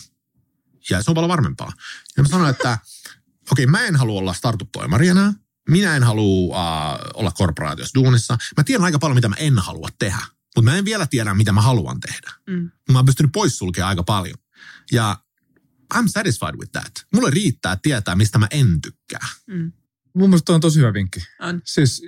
[0.91, 1.73] Ja se on paljon varmempaa.
[2.17, 2.79] Ja mä sanoin, että
[3.51, 5.33] okei, okay, mä en halua olla startup-toimari enää.
[5.69, 8.39] Minä en halua uh, olla korporaatiossa duunissa.
[8.57, 10.23] Mä tiedän aika paljon, mitä mä en halua tehdä.
[10.57, 12.31] Mutta mä en vielä tiedä, mitä mä haluan tehdä.
[12.47, 12.71] Mm.
[12.93, 14.39] Mä oon pystynyt poissulkemaan aika paljon.
[14.93, 15.17] Ja
[15.95, 17.07] I'm satisfied with that.
[17.15, 19.27] Mulle riittää tietää, mistä mä en tykkää.
[19.47, 19.73] Mm.
[20.15, 21.21] Mun mielestä toi on tosi hyvä vinkki.
[21.41, 21.61] On.
[21.65, 22.03] Siis,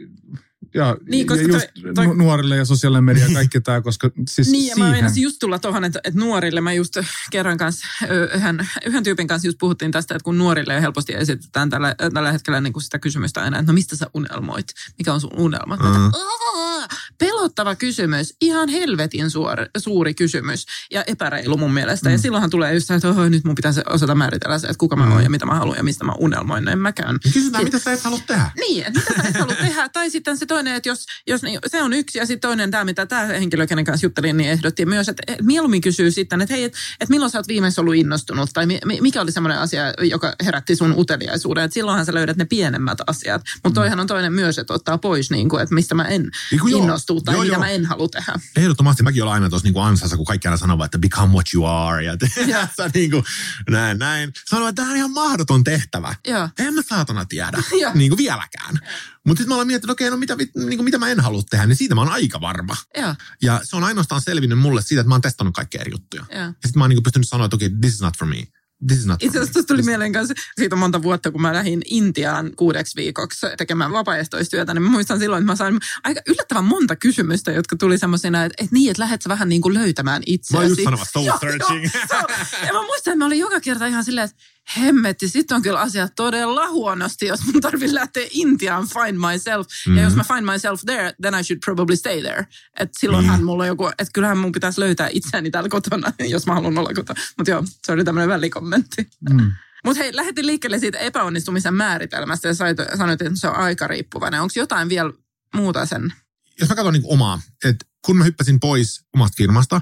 [0.74, 3.81] ja, Niin, koska ja just toi- toi- nu- nuorille ja sosiaalinen media ja kaikki tämä,
[3.81, 6.96] koska siis Niin, ja mä siihen, meinasin just tulla tuohon, että, että nuorille, mä just
[7.31, 7.87] kerran kanssa,
[8.35, 12.61] yhden, yhden tyypin kanssa just puhuttiin tästä, että kun nuorille helposti esitetään tällä, tällä hetkellä
[12.61, 14.66] niin kuin sitä kysymystä aina, että no mistä sä unelmoit?
[14.98, 15.76] Mikä on sun unelma?
[15.76, 15.90] Mä Mm.
[16.05, 16.88] oon, "Aa,
[17.26, 22.08] Pelottava kysymys, ihan helvetin suori, suuri kysymys ja epäreilu mun mielestä.
[22.08, 22.12] Mm.
[22.12, 24.96] Ja silloinhan tulee just se, että oho, nyt mun pitäisi osata määritellä se, että kuka
[24.96, 25.12] mä Mm.
[25.12, 26.64] oon ja mitä mä haluan ja mistä mä unelmoin.
[26.64, 27.18] No En mäkään.
[27.32, 28.50] Kysytään, mitä sä et halua tehdä.
[28.56, 29.88] Niin, että mitä sä et halua tehdä.
[29.92, 32.85] Tai sitten se toinen, että jos, jos niin, se on yksi ja sitten toinen tämä,
[32.85, 36.54] mitä tämä henkilö, kenen kanssa juttelin, niin ehdotti myös, että että mieluummin kysyy sitten, että
[36.54, 39.58] hei, että, että milloin sä oot viimeksi ollut innostunut tai mi, mi- mikä oli semmoinen
[39.58, 41.64] asia, joka herätti sun uteliaisuuden.
[41.64, 43.42] Että silloinhan sä löydät ne pienemmät asiat.
[43.64, 46.61] Mutta toihan on toinen myös, että ottaa pois, niin kuin, että mistä mä en Niin
[46.61, 46.72] kuin
[47.12, 47.61] innostu tai Joo, mitä joo.
[47.61, 48.33] mä en halua tehdä.
[48.57, 51.66] Ehdottomasti mäkin olen aina tuossa niinku ansassa, kun kaikki aina sanovat, että become what you
[51.66, 52.05] are.
[52.05, 52.16] Ja
[52.77, 53.25] sä niinku,
[53.70, 54.33] näin, näin.
[54.51, 56.14] Sanoin, että tämä on ihan mahdoton tehtävä.
[56.27, 56.48] Joo.
[56.59, 57.59] En mä saatana tiedä,
[57.94, 58.79] niin kuin vieläkään.
[59.27, 61.66] Mutta sitten mä olen miettinyt, okei, no mitä, niin kuin mitä mä en halua tehdä,
[61.66, 62.77] niin siitä mä oon aika varma.
[62.96, 66.25] Joo, Ja se on ainoastaan selvinnyt mulle siitä, että mä oon testannut kaikkia eri juttuja.
[66.31, 66.40] joo.
[66.40, 68.42] Ja sitten mä oon niin pystynyt sanoa, että okei, this is not for me.
[68.86, 71.82] This is not Itse asiassa tuli mieleen kanssa, siitä on monta vuotta, kun mä lähdin
[71.84, 76.96] Intiaan kuudeksi viikoksi tekemään vapaaehtoistyötä, niin mä muistan silloin, että mä sain aika yllättävän monta
[76.96, 80.24] kysymystä, jotka tuli semmoisina, että, että niin, että lähdet sä vähän niin kuin löytämään Mä
[80.26, 80.56] itseäsi.
[80.62, 81.82] oon just sanomassa soul Joo, searching.
[81.84, 84.42] joo, se on- ja mä muistan, että mä olin joka kerta ihan silleen, että
[84.77, 89.66] hemmetti, sit on kyllä asiat todella huonosti, jos mun tarvii lähteä Intiaan find myself.
[89.66, 89.96] Mm-hmm.
[89.96, 92.46] Ja jos mä find myself there, then I should probably stay there.
[92.81, 93.46] Että silloinhan Mm.
[93.46, 96.94] mulla on joku, että kyllähän mun pitäisi löytää itseäni täällä kotona, jos mä haluan olla
[96.94, 97.20] kotona.
[97.38, 99.09] Mutta joo, se oli tämmöinen välikommentti.
[99.33, 99.53] mm.
[99.85, 102.81] Mutta hei, lähdettiin liikkeelle siitä epäonnistumisen määritelmästä ja sanoit,
[103.22, 104.40] että se on aikariippuvainen.
[104.42, 105.12] Onko jotain vielä
[105.55, 106.12] muuta sen?
[106.61, 109.81] jos mä katson niin omaa, että kun mä hyppäsin pois omasta firmasta,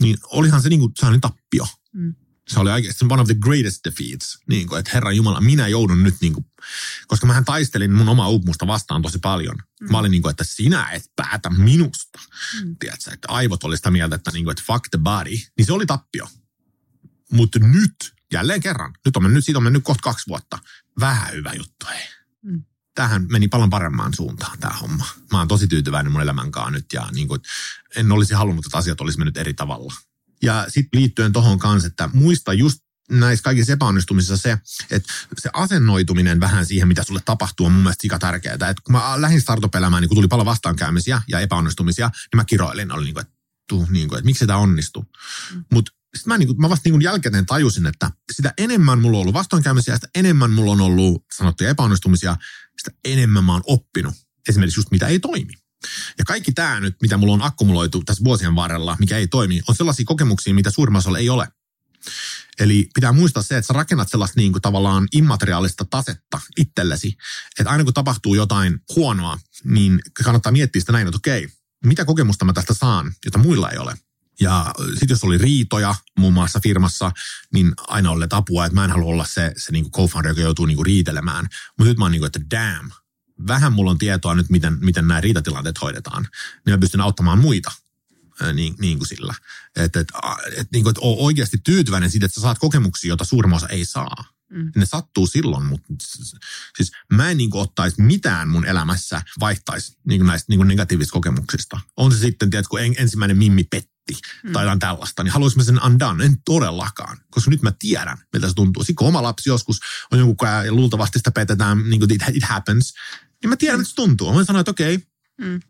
[0.00, 1.66] niin olihan se niin kuin tappio.
[1.92, 2.14] Mm.
[2.48, 4.38] Se oli oikeasti one of the greatest defeats.
[4.48, 6.46] Niin kuin, että Herran Jumala, minä joudun nyt, niin kuin,
[7.06, 9.56] koska mähän taistelin mun omaa uupumusta vastaan tosi paljon.
[9.80, 9.90] Mm.
[9.90, 12.18] Mä olin niin kuin, että sinä et päätä minusta.
[12.62, 12.76] Mm.
[12.78, 15.30] Tiedätkö, että aivot oli sitä mieltä, että, niin kuin, että fuck the body.
[15.30, 16.28] Niin se oli tappio.
[17.32, 20.58] Mutta nyt, jälleen kerran, nyt on mennyt, siitä on mennyt kohta kaksi vuotta.
[21.00, 22.02] Vähän hyvä juttu, hei
[22.42, 22.64] Mm.
[22.94, 25.06] tähän meni paljon paremmaan suuntaan tämä homma.
[25.32, 27.40] Mä oon tosi tyytyväinen mun elämänkaan nyt ja niin kuin,
[27.96, 29.94] en olisi halunnut, että asiat olisi mennyt eri tavalla.
[30.42, 32.78] Ja sitten liittyen tohon kanssa, että muista just
[33.10, 34.58] näissä kaikissa epäonnistumisissa se,
[34.90, 38.54] että se asennoituminen vähän siihen, mitä sulle tapahtuu, on mun mielestä sika tärkeää.
[38.54, 42.92] Että kun mä lähdin startup-elämään, niin kun tuli paljon vastaankäymisiä ja epäonnistumisia, niin mä kiroilin,
[42.92, 43.34] oli niin kuin, että,
[43.68, 45.00] tuu, niin kuin, että miksi tämä onnistu.
[45.54, 45.64] Mm.
[45.72, 49.16] Mutta sitten mä, niin kuin, mä vasta niin kuin jälkeen tajusin, että sitä enemmän mulla
[49.16, 52.36] on ollut vastoinkäymisiä, sitä enemmän mulla on ollut sanottuja epäonnistumisia,
[52.78, 54.14] sitä enemmän mä oon oppinut
[54.48, 55.52] esimerkiksi just mitä ei toimi.
[56.18, 59.74] Ja kaikki tämä nyt, mitä mulla on akkumuloitu tässä vuosien varrella, mikä ei toimi, on
[59.74, 61.48] sellaisia kokemuksia, mitä suurimmassa ei ole.
[62.58, 67.16] Eli pitää muistaa se, että sä rakennat sellaista niin kuin tavallaan immateriaalista tasetta itsellesi,
[67.58, 71.48] että aina kun tapahtuu jotain huonoa, niin kannattaa miettiä sitä näin, että okei,
[71.84, 73.94] mitä kokemusta mä tästä saan, jota muilla ei ole.
[74.40, 77.12] Ja sitten jos oli riitoja muun muassa firmassa,
[77.54, 80.66] niin aina oli apua, että mä en halua olla se, se niin co-founder, joka joutuu
[80.66, 81.48] niin riitelemään.
[81.78, 82.90] Mutta nyt mä oon niin kuin, että damn,
[83.46, 86.28] vähän mulla on tietoa nyt, miten, miten nämä riitatilanteet hoidetaan.
[86.66, 87.72] Niin mä pystyn auttamaan muita
[88.52, 89.34] niin, niin kuin sillä.
[89.76, 90.08] Että et,
[90.56, 93.84] et, niin kuin, et oikeasti tyytyväinen siitä, että sä saat kokemuksia, joita suurimman osa ei
[93.84, 94.24] saa.
[94.50, 94.72] Mm.
[94.76, 95.94] Ne sattuu silloin, mutta
[96.76, 100.68] siis mä en niin kuin ottaisi mitään mun elämässä vaihtaisi niin kuin näistä niin kuin
[100.68, 101.80] negatiivisista kokemuksista.
[101.96, 103.98] On se sitten, tiedätkö, kun en, ensimmäinen mimmi petti
[104.42, 104.52] Mm.
[104.52, 106.24] tai jotain tällaista, niin haluaisin mä sen undone?
[106.24, 108.82] En todellakaan, koska nyt mä tiedän, miltä se tuntuu.
[108.82, 109.80] Sitten kun oma lapsi joskus
[110.12, 112.94] on jonkun kanssa ja luultavasti sitä petetään, niin kuin it, it happens,
[113.42, 114.28] niin mä tiedän, että se tuntuu.
[114.28, 114.98] Mä voin sanoa, että okei,
[115.40, 115.60] Mm.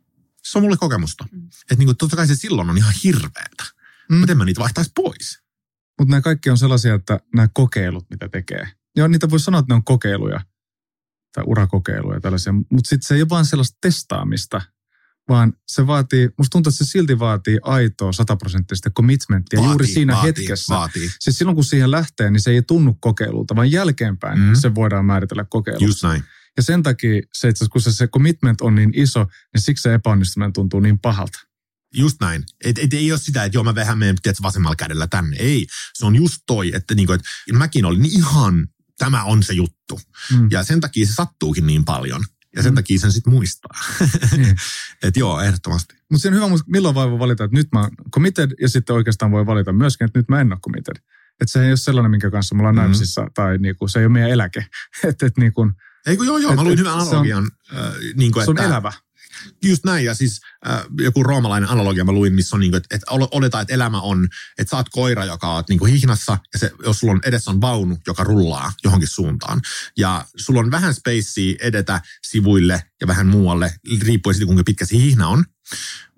[0.45, 1.25] se on mulle kokemusta.
[1.33, 1.47] Mm.
[1.47, 3.65] Että niin kuin, totta kai se silloin on ihan hirveetä.
[4.09, 4.15] Mm.
[4.15, 4.19] Mm.
[4.19, 5.39] Mutta en mä niitä vaihtaisi pois.
[5.99, 8.69] Mutta nämä kaikki on sellaisia, että nämä kokeilut, mitä tekee.
[8.97, 10.41] Joo, niitä voi sanoa, että ne on kokeiluja.
[11.35, 12.53] tai urakokeiluja ja tällaisia.
[12.53, 14.61] Mutta sitten se ei ole vaan sellaista testaamista,
[15.29, 20.13] vaan se vaatii, musta tuntuu, että se silti vaatii aitoa sataprosenttista commitmenttia Vaatii, juuri siinä
[20.13, 20.75] vaatii, hetkessä.
[20.75, 21.11] Vaatii.
[21.21, 24.45] Siis silloin kun siihen lähtee, niin se ei tunnu kokeilulta, vaan jälkeenpäin Mm.
[24.45, 24.55] mm.
[24.55, 25.85] se voidaan määritellä kokeiluksi.
[25.85, 26.25] Just näin.
[26.57, 29.95] Ja sen takia se, itse kun se, se commitment on niin iso, niin siksi se
[29.95, 31.39] epäonnistuminen tuntuu niin pahalta.
[31.95, 32.45] Just näin.
[32.65, 35.37] Et, et ei ole sitä, että joo mä vähän menen tiedätkö, vasemmalla kädellä tänne.
[35.41, 40.01] Ei, se on just toi, että, niinku, että mäkin olin ihan, tämä on se juttu.
[40.33, 40.49] Mm.
[40.51, 42.25] Ja sen takia se sattuukin niin paljon.
[42.57, 42.75] Ja sen Mm.
[42.75, 43.71] takia sen sitten muistaa.
[44.37, 44.57] Niin.
[45.03, 45.95] että joo, ehdottomasti.
[46.11, 49.31] Mutta se on hyvä, milloin voi valita, että nyt mä oon committed ja sitten oikeastaan
[49.33, 50.97] voi valita myöskin, että nyt mä en ole committed.
[51.41, 52.81] Että se ei ole sellainen, minkä kanssa me ollaan Mhm.
[52.81, 52.83] mm.
[52.83, 54.67] naimisissa tai niinku, se ei ole meidän eläke.
[55.09, 55.71] että et, niinku,
[56.09, 57.51] Eikö joo, joo, mä luin hyvän se on- analogian.
[57.77, 58.93] äh, niin kuin, se on että, elävä.
[59.65, 62.97] Just näin, ja siis äh, joku roomalainen analogia mä luin, missä on niin kuin, että,
[62.97, 66.59] että oletaan, että elämä on, että sä oot koira, joka on niin kuin hihnassa, ja
[66.59, 69.61] se, jos sulla on edessä on vaunu, joka rullaa johonkin suuntaan,
[69.97, 74.97] ja sulla on vähän spacea edetä sivuille ja vähän muualle, riippuen siitä, kuinka pitkä se
[74.97, 75.45] hihna on,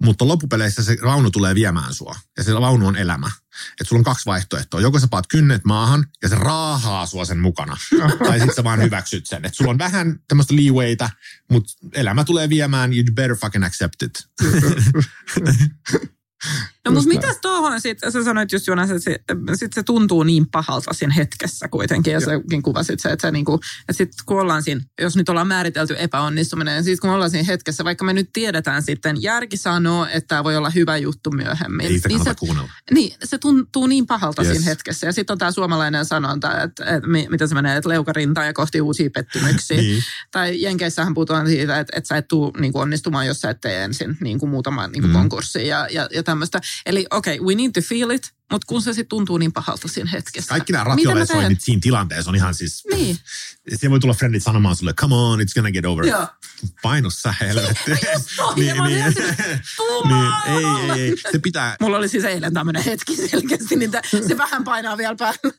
[0.03, 3.31] mutta loppupeleissä se vaunu tulee viemään sua, ja se vaunu on elämä.
[3.71, 4.81] Että sulla on kaksi vaihtoehtoa.
[4.81, 7.77] Joko sä paat kynnet maahan ja se raahaa sua sen mukana.
[8.27, 9.45] tai sitten sä vaan hyväksyt sen.
[9.45, 11.11] Että sulla on vähän tämmöistä leewayta,
[11.51, 14.29] mutta elämä tulee viemään, you better fucking accept it.
[16.85, 19.19] No mutta mitäs tuohon sitten, sä sanoit just Jonas, että se,
[19.55, 23.55] sit se tuntuu niin pahalta siinä hetkessä kuitenkin, ja säkin kuvasit se, että, se niinku,
[23.81, 27.45] että sit kun ollaan siinä, jos nyt ollaan määritelty epäonnistuminen, ja sitten kun ollaan siinä
[27.47, 31.87] hetkessä, vaikka me nyt tiedetään sitten, järki sanoo, että tämä voi olla hyvä juttu myöhemmin.
[31.87, 32.71] Ei sitä niin se, kuunnella.
[32.91, 34.53] niin, se tuntuu niin pahalta Yes.
[34.53, 35.07] siinä hetkessä.
[35.07, 38.53] Ja sitten on tämä suomalainen sanonta, että, että mi- mitä se menee, että leukarintaa ja
[38.53, 39.77] kohti uusia pettymyksiä.
[39.77, 40.03] Niin.
[40.31, 43.85] Tai Jenkeissähän puhutaan siitä, että, että sä et tule niin onnistumaan, jos sä et tee
[43.85, 45.13] ensin niin kuin muutama niin kuin Mm.
[45.13, 46.61] konkurssi ja, ja, ja tämmöistä.
[46.87, 49.89] Eli okei, okay, we need to feel it, mutta kun se sitten tuntuu niin pahalta
[49.89, 50.49] siinä hetkessä.
[50.49, 52.85] Kaikki nämä ratiovesoinnit siinä tilanteessa on ihan siis...
[52.95, 53.19] Niin.
[53.75, 56.07] Se voi tulla friendit sanomaan sulle, come on, it's gonna get over.
[56.07, 56.27] Joo.
[56.83, 57.91] Painu sä helvetti.
[58.57, 59.63] ihan silleen,
[60.09, 61.17] niin, ei, ei, ei.
[61.33, 63.91] Se pitää, Mulla oli siis eilen tämmöinen hetki selkeästi, niin
[64.29, 65.53] se vähän painaa vielä päällä.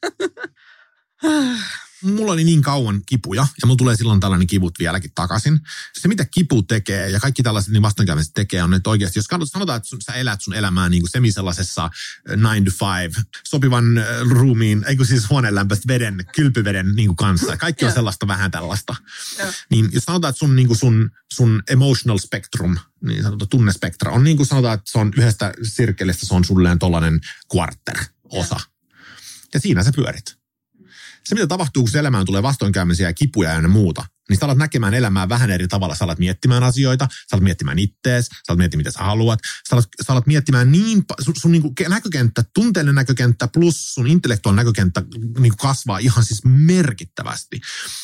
[2.04, 5.60] mulla oli niin kauan kipuja, ja mulla tulee silloin tällainen kivut vieläkin takaisin.
[6.00, 9.78] Se, mitä kipu tekee, ja kaikki tällaiset niin vastoinkäymiset tekee, on, että oikeasti, jos sanotaan,
[9.78, 11.90] että sun, sä elät sun elämää niin kuin semisellaisessa
[12.30, 17.58] 9 to 5, sopivan äh, ruumiin, eikö siis huoneenlämpöistä veden, kylpyveden niin kuin kanssa.
[17.58, 18.96] Kaikki on sellaista vähän tällaista.
[19.70, 24.24] Niin jos sanotaan, että sun, niin kuin sun, sun emotional spectrum, niin sanotaan tunnespektra, on
[24.24, 27.20] niin kuin sanotaan, että se on yhdestä sirkelistä, se on sulle tollainen
[27.56, 27.98] quarter
[28.30, 28.60] osa.
[29.54, 30.41] Ja siinä sä pyörit
[31.26, 34.94] se, mitä tapahtuu, kun elämään tulee vastoinkäymisiä ja kipuja ja muuta, niin sä alat näkemään
[34.94, 35.96] elämää vähän eri tavalla.
[35.96, 39.40] Sä alat miettimään asioita, sä alat miettimään ittees, sä alat miettimään, mitä sä haluat.
[39.70, 44.66] Sä alat, sä alat miettimään niin, sun, sun niinku näkökenttä, tunteellinen näkökenttä plus sun intellektuaalinen
[44.66, 45.04] näkökenttä
[45.40, 47.62] niinku kasvaa ihan siis merkittävästi.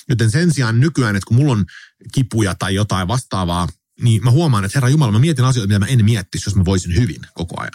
[0.09, 1.65] Joten sen sijaan nykyään, että kun mulla on
[2.13, 3.67] kipuja tai jotain vastaavaa,
[4.01, 6.65] niin mä huomaan, että herra Jumala, mä mietin asioita, mitä mä en miettisi, jos mä
[6.65, 7.71] voisin hyvin koko ajan.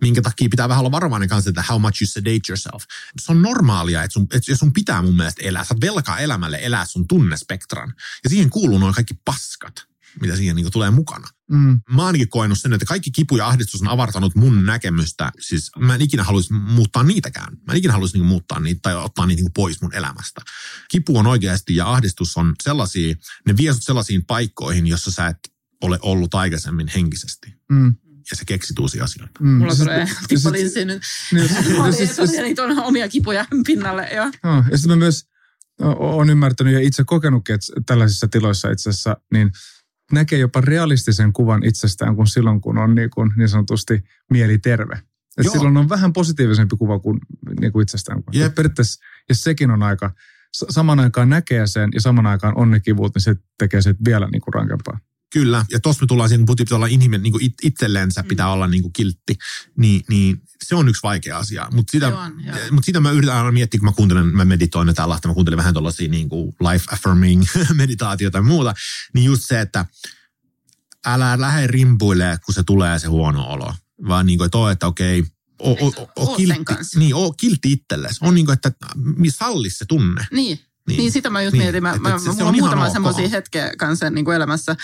[0.00, 2.84] Minkä takia pitää vähän olla varovainen kanssa, että how much you sedate yourself.
[3.20, 5.64] Se on normaalia, että sun, että sun pitää mun mielestä elää.
[5.64, 7.94] Sä velkaa elämälle elää sun tunnespektran.
[8.24, 9.86] Ja siihen kuuluu noin kaikki paskat,
[10.20, 11.28] mitä siihen niin tulee mukana.
[11.50, 11.80] Mm.
[11.90, 15.32] Mä oon ainakin koenut sen, että kaikki kipu ja ahdistus on avartanut mun näkemystä.
[15.40, 17.52] Siis mä en ikinä haluaisi muuttaa niitäkään.
[17.66, 20.40] Mä en ikinä haluaisi niin muuttaa niitä tai ottaa niitä niin pois mun elämästä.
[20.90, 23.14] Kipu on oikeasti ja ahdistus on sellaisia,
[23.46, 25.38] ne vie sut sellaisiin paikkoihin, jossa sä et
[25.82, 27.54] ole ollut aikaisemmin henkisesti.
[27.70, 27.94] Mm.
[28.30, 29.40] Ja se keksit uusia asioita.
[29.40, 29.48] Mm.
[29.48, 31.02] Mulla Siis- tulee tippalinssi nyt.
[31.32, 31.50] niin,
[32.42, 34.30] niitä on omia kipuja pinnalle, joo.
[34.44, 35.24] Joo, ja sitten mä myös
[35.80, 39.50] olen ymmärtänyt ja itse kokenutkin, että tällaisissa tiloissa itse asiassa niin
[40.12, 44.94] näkee jopa realistisen kuvan itsestään kuin silloin, kun on niin, kuin niin sanotusti mieli terve.
[45.38, 45.52] Et Joo.
[45.52, 47.18] silloin on vähän positiivisempi kuva kuin,
[47.60, 48.22] niin kuin itsestään.
[48.34, 50.14] Et Periaatteessa, ja sekin on aika,
[50.52, 54.28] saman aikaan näkee sen ja saman aikaan on ne kivut, niin se tekee se vielä
[54.32, 54.98] niin kuin rankempaa.
[55.36, 58.28] Kyllä, ja tuossa me tullaan siihen, kun pitää olla inhimillinen, niin kuin it, itselleensä Mm.
[58.28, 59.38] pitää olla niin kuin kiltti,
[59.76, 61.68] niin, niin se on yksi vaikea asia.
[61.72, 62.32] Mutta sitä, on,
[62.70, 65.56] mut sitä mä yritän aina miettiä, kun mä kuuntelen, mä meditoin ja tällaista, mä kuuntelen
[65.56, 67.44] vähän tuollaisia niin kuin life affirming
[67.74, 68.74] meditaatiota ja muuta,
[69.14, 69.86] niin just se, että
[71.06, 73.74] älä lähde rimpuille, kun se tulee se huono olo,
[74.08, 75.24] vaan niin kuin, että, oo, että okei,
[75.58, 78.18] o, o, o, o, sen kiltti, niin, oo kiltti itsellesi.
[78.20, 78.72] On niin kuin, että
[79.30, 80.26] salli se tunne.
[80.32, 81.82] Niin, niin, niin sitä mä just Niin, mietin.
[81.82, 84.76] Mä, että mä, se- se mulla on on muutama semmoisia hetkeä kanssa niin kuin elämässä,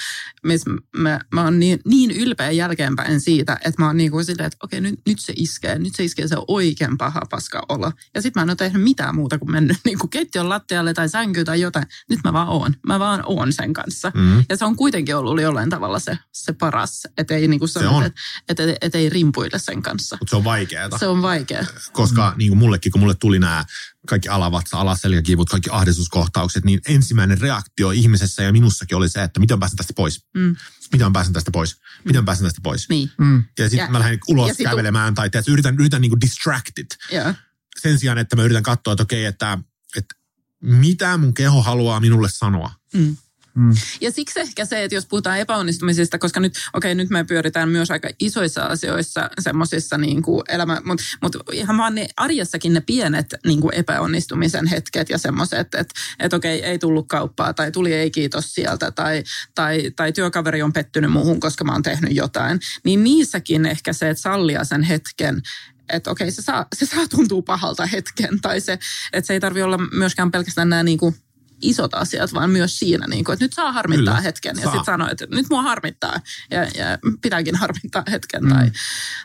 [0.42, 4.46] missä mä, mä oon niin, niin ylpeä jälkeenpäin siitä, että mä oon niin kuin silleen,
[4.46, 7.92] että okei, nyt, nyt se iskee, nyt se iskee se oikein paha paska olo.
[8.14, 11.08] Ja sit mä en ole tehnyt mitään muuta kuin mennyt niin kuin keittiön lattialle tai
[11.08, 11.86] sänkyyn tai jotain.
[12.08, 12.74] Nyt mä vaan oon.
[12.86, 14.12] Mä vaan oon sen kanssa.
[14.14, 14.44] Mm.
[14.48, 17.82] Ja se on kuitenkin ollut jollain tavalla se, se paras, että ei niin kuin on.
[17.82, 20.16] sanota, että, että, että ei rimpuile sen kanssa.
[20.20, 20.98] Mutta se on vaikeaa.
[20.98, 21.64] Se on vaikea.
[21.92, 22.38] koska mm.
[22.38, 23.64] niin kuin mullekin, kun mulle tuli nämä
[24.08, 29.60] kaikki alavatsa, alaselkäkivut, kaikki ahdistuskohtaukset, niin ensimmäinen reaktio ihmisessä ja minussakin oli se, että miten
[29.60, 30.26] pääsen tästä pois.
[30.34, 30.56] Mm.
[30.92, 31.76] Miten pääsen tästä pois?
[32.04, 32.88] Miten pääsen tästä pois?
[32.88, 33.10] Niin.
[33.18, 33.44] Mm.
[33.58, 36.86] Ja sitten mä lähden ulos kävelemään tai tiedätkö, yritän, yritän niin distracted.
[37.12, 37.34] Joo.
[37.80, 39.58] Sen sijaan, että mä yritän katsoa, että okei, että,
[39.96, 40.14] että
[40.62, 42.70] mitä mun keho haluaa minulle sanoa.
[42.94, 43.16] Mm.
[43.54, 43.72] Mm.
[44.00, 47.90] Ja siksi ehkä se, että jos puhutaan epäonnistumisista, koska nyt, okei, nyt me pyöritään myös
[47.90, 53.34] aika isoissa asioissa semmoisissa niin kuin elämä, mutta mut ihan vaan ne arjessakin ne pienet
[53.46, 58.10] niin kuin epäonnistumisen hetket ja semmoiset, että et, okei, ei tullut kauppaa tai tuli ei
[58.10, 59.22] kiitos sieltä tai,
[59.54, 64.10] tai, tai työkaveri on pettynyt muuhun, koska mä oon tehnyt jotain, niin niissäkin ehkä se,
[64.10, 65.42] että sallia sen hetken,
[65.88, 68.78] että okei, se saa, se saa tuntua pahalta hetken tai se,
[69.12, 71.14] että se ei tarvi olla myöskään pelkästään nämä niin kuin
[71.62, 74.56] isot asiat, vaan myös siinä, niin kuin, että nyt saa harmittaa Kyllä, hetken.
[74.56, 74.72] Ja saa.
[74.72, 76.20] sitten sanoo, että nyt mua harmittaa
[76.50, 78.70] ja, ja pitääkin harmittaa hetken tai,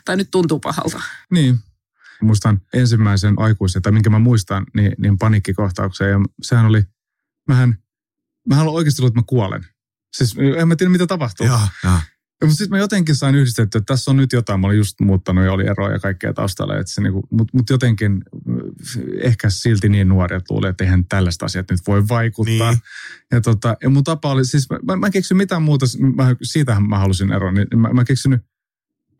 [0.04, 1.02] tai nyt tuntuu pahalta.
[1.30, 1.58] Niin.
[2.22, 6.10] Muistan ensimmäisen aikuisen, tai minkä mä muistan, niin, niin paniikkikohtauksen.
[6.10, 6.84] Ja sehän oli,
[7.48, 7.78] mähän,
[8.48, 9.66] mähän oikeasti luullut, että mä kuolen.
[10.16, 11.46] Siis en mä tiedä, mitä tapahtuu.
[11.46, 11.98] Joo, joo.
[12.42, 14.60] Mutta sitten mä jotenkin sain yhdistettyä, että tässä on nyt jotain.
[14.60, 16.74] Mä olin just muuttanut ja oli eroja ja kaikkea taustalla.
[17.02, 21.70] Niinku, Mutta mut jotenkin äh, ehkä silti niin nuori, että luulee, että eihän tällaista asiat
[21.70, 22.70] nyt voi vaikuttaa.
[22.70, 22.82] Niin.
[23.32, 26.88] Ja, tota, ja mun tapa oli, siis mä, mä, en keksin mitään muuta, mä, siitähän
[26.88, 27.54] mä halusin eroon.
[27.54, 28.30] Niin mä, mä keksin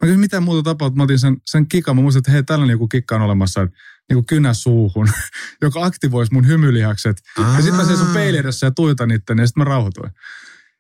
[0.03, 1.97] Mä keksin mitään muuta tapaa, että mä otin sen, sen kikan.
[1.97, 3.77] Mä muistin, että hei, tällainen joku kikka on olemassa, että
[4.13, 5.09] niin kynä suuhun,
[5.63, 7.17] joka aktivoisi mun hymylihakset.
[7.39, 10.11] Ja sitten mä seison edessä ja tuijotan niitten, ja sitten mä rauhoituin.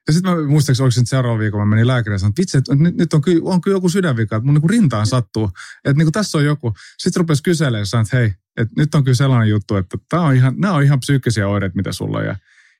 [0.08, 2.40] Ja sitten mä muistaakseni, oliko se nyt seuraava viikolla, mä menin lääkärille ja sanoin, että
[2.40, 5.50] vitsi, että nyt, nyt on, kyllä, on kyllä joku sydänvika, että mun niinku rintaan sattuu.
[5.84, 6.74] Että niinku tässä on joku.
[6.98, 10.20] Sitten rupesi kyselemään ja sanoi, että hei, että nyt on kyllä sellainen juttu, että tää
[10.20, 12.24] on ihan, nämä on ihan psyykkisiä oireita, mitä sulla on.
[12.24, 12.36] Ja,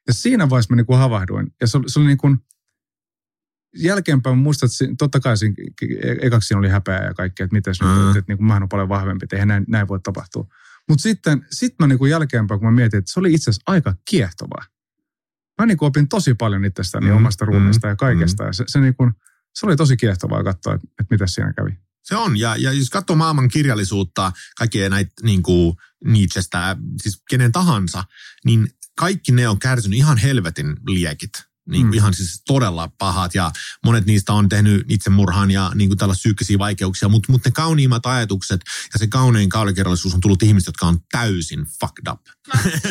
[0.07, 1.53] ja siinä vaiheessa mä niinku havahduin.
[1.61, 2.39] Ja se, se oli niin kuin,
[3.77, 5.55] jälkeenpäin mä muistan, että totta kai siinä,
[6.03, 8.07] e- ekaksi siinä oli häpeä ja kaikkea, että miten nyt, Mm.
[8.09, 10.47] että, että niin kuin mähän on paljon vahvempi, että eihän näin, näin voi tapahtua.
[10.89, 13.73] Mutta sitten sit mä niin kuin jälkeenpäin, kun mä mietin, että se oli itse asiassa
[13.73, 14.65] aika kiehtovaa.
[15.59, 18.45] Mä niin opin tosi paljon itsestäni, Mm, mm, omasta mm, ruumiista ja kaikesta.
[18.45, 19.13] Ja se, se, niin kuin,
[19.55, 21.79] se oli tosi kiehtovaa katsoa, että, että mitä siinä kävi.
[22.03, 27.53] Se on, ja, ja jos katsoo maailman kirjallisuutta, kaikkia näitä niin kuin Nietzschestä, siis kenen
[27.53, 28.05] tahansa,
[28.45, 28.69] niin
[28.99, 31.48] kaikki ne on kärsinyt ihan helvetin liekit.
[31.69, 31.95] Niin kuin Mm.
[31.95, 33.51] ihan siis todella pahat ja
[33.85, 38.07] monet niistä on tehnyt itsemurhan ja niin kuin tällaisia psyykkisiä vaikeuksia, mutta mut ne kauniimmat
[38.07, 38.61] ajatukset
[38.93, 42.21] ja se kaunein kaulikirjallisuus on tullut ihmistä, jotka on täysin fucked up.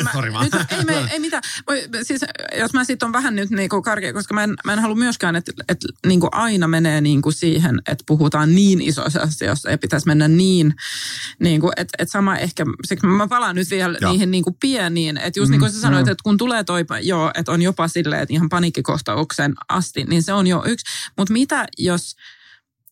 [0.03, 0.43] Mä, Sori vaan.
[0.53, 1.43] nyt, ei, me, ei mitään.
[1.67, 2.21] Voi, siis,
[2.59, 5.35] jos mä sitten on vähän nyt niinku karkea, koska mä en, mä en halua myöskään,
[5.35, 10.27] että, että niinku aina menee niinku siihen, että puhutaan niin isoista asioista, ei pitäisi mennä
[10.27, 10.75] niin,
[11.39, 14.11] niinku, että, että sama ehkä, siksi mä palaan nyt vielä Joo.
[14.11, 16.11] niihin niinku pieniin, että just Mm, niin kuin sä sanoit, joo.
[16.11, 20.34] että kun tulee toi, joo, että on jopa silleen, että ihan paniikkikohtauksen asti, niin se
[20.34, 20.86] on jo yksi.
[21.17, 22.15] Mutta mitä jos,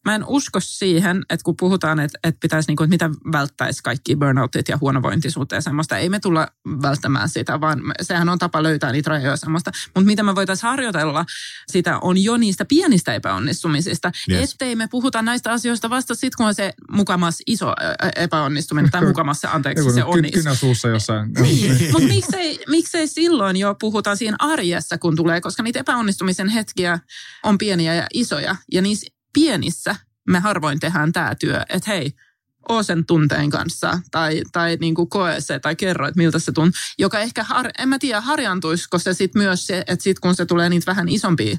[0.06, 3.84] Mä en usko siihen, että kun puhutaan, että, että pitäisi, niin kuin, että mitä välttäisi
[3.84, 6.48] kaikki burnoutit ja huonovointisuutta ja semmoista, ei me tulla
[6.82, 9.72] välttämään sitä, vaan sehän on tapa löytää niitä rajoja ja semmoista.
[9.96, 11.26] Mutta mitä me voitaisiin harjoitella,
[11.72, 14.52] sitä on jo niistä pienistä epäonnistumisista, Yes.
[14.52, 17.74] ettei me puhuta näistä asioista vasta sitten, kun on se mukamas iso
[18.16, 20.40] epäonnistuminen, tai mukamas se, anteeksi, se Joku on ky- iso.
[20.40, 21.32] kynä suussa jossain.
[21.42, 27.00] Niin, mutta miksei, miksei silloin jo puhuta siinä arjessa, kun tulee, koska niitä epäonnistumisen hetkiä
[27.44, 28.56] on pieniä ja isoja.
[28.72, 29.96] Ja niissä pienissä
[30.30, 32.12] me harvoin tehdään tämä työ, että hei,
[32.70, 36.52] oo sen tunteen kanssa tai, tai niin kuin koe se tai kerro, että miltä se
[36.52, 36.80] tuntuu.
[36.98, 40.46] Joka ehkä, har, en mä tiedä, harjantuisiko se sitten myös se, että sitten kun se
[40.46, 41.58] tulee niitä vähän isompia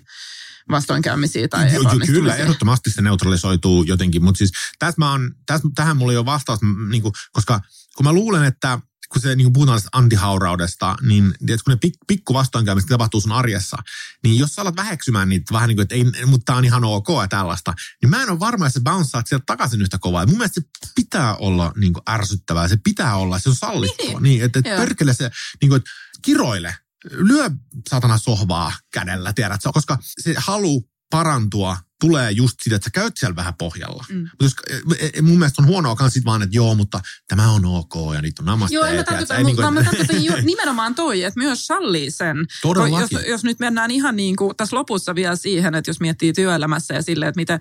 [0.71, 5.69] vastoinkäymisiä tai Joo, joo, Kyllä, ehdottomasti se neutralisoituu jotenkin, mutta siis tässä mä on, tässä,
[5.75, 6.59] tähän mulla ei ole vastaus,
[6.91, 7.61] niin kuin, koska
[7.97, 8.79] kun mä luulen, että
[9.13, 13.21] kun se niin kuin puhutaan tästä antihauraudesta, niin tiedät, kun ne pik, pikku vastoinkäymistä tapahtuu
[13.21, 13.77] sun arjessa,
[14.25, 16.85] niin jos sä alat väheksymään niitä vähän niin kuin, että ei, mutta tää on ihan
[16.85, 20.23] ok ja tällaista, niin mä en ole varma, että sä bounceat sieltä takaisin yhtä kovaa.
[20.23, 24.07] Ja mun mielestä se pitää olla niin kuin ärsyttävää, se pitää olla, se on sallittua.
[24.07, 24.23] Niin.
[24.23, 24.79] Niin, että, että Joo.
[24.79, 25.91] perkele se, niin kuin, että
[26.23, 26.77] kiroile,
[27.11, 27.51] lyö
[27.91, 33.37] satana sohvaa kädellä, tiedätkö, koska se halu parantua tulee just siitä, että sä käyt siellä
[33.37, 34.05] vähän pohjalla.
[34.09, 34.19] Mm.
[34.19, 34.55] Mutta jos,
[34.99, 37.95] e- e- mun mielestä on huonoa kans sit vaan, että joo, mutta tämä on ok
[38.15, 38.75] ja niitä on namaste.
[38.75, 42.37] Joo, en mä tarkoita, mutta mä tarkoitan ju- nimenomaan toi, että myös sallii sen.
[42.39, 43.19] Jos, Todellakin.
[43.27, 47.03] jos nyt mennään ihan niin kuin tässä lopussa vielä siihen, että jos miettii työelämässä ja
[47.03, 47.59] silleen, että mitä,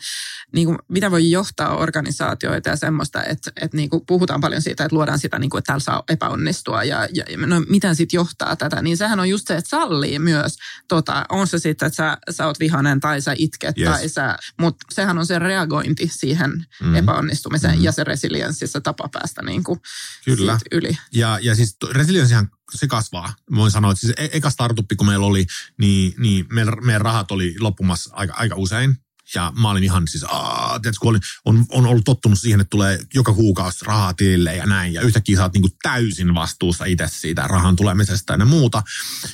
[0.53, 4.85] niin kuin, mitä voi johtaa organisaatioita ja semmoista, että, että niin kuin puhutaan paljon siitä,
[4.85, 8.55] että luodaan sitä, niin kuin, että täällä saa epäonnistua ja, ja no, miten sitten johtaa
[8.55, 10.57] tätä, niin sehän on just se, että sallii myös,
[10.87, 13.89] tota, on se sitten, että sä, sä oot vihanen tai sä itket Yes.
[13.89, 14.24] tai sä,
[14.59, 16.95] mutta sehän on se reagointi siihen Mm.
[16.95, 17.83] epäonnistumiseen Mm.
[17.83, 19.79] ja se resilienssi, se tapa päästä niin kuin
[20.25, 20.59] Kyllä.
[20.71, 20.97] yli.
[21.13, 23.33] Ja, ja siis resilienssihan se kasvaa.
[23.51, 25.45] Mä voin sanoa, että siis e- eka startuppi, kun meillä oli,
[25.79, 28.97] niin, niin meidän, meidän rahat oli loppumassa aika, aika usein.
[29.35, 32.69] Ja mä olin ihan siis, aah, tiedätkö, kun olin, on, on ollut tottunut siihen, että
[32.69, 34.93] tulee joka kuukausi rahaa tilille ja näin.
[34.93, 38.83] Ja yhtäkkiä sä oot niin täysin vastuussa itse siitä rahan tulemisesta ja muuta.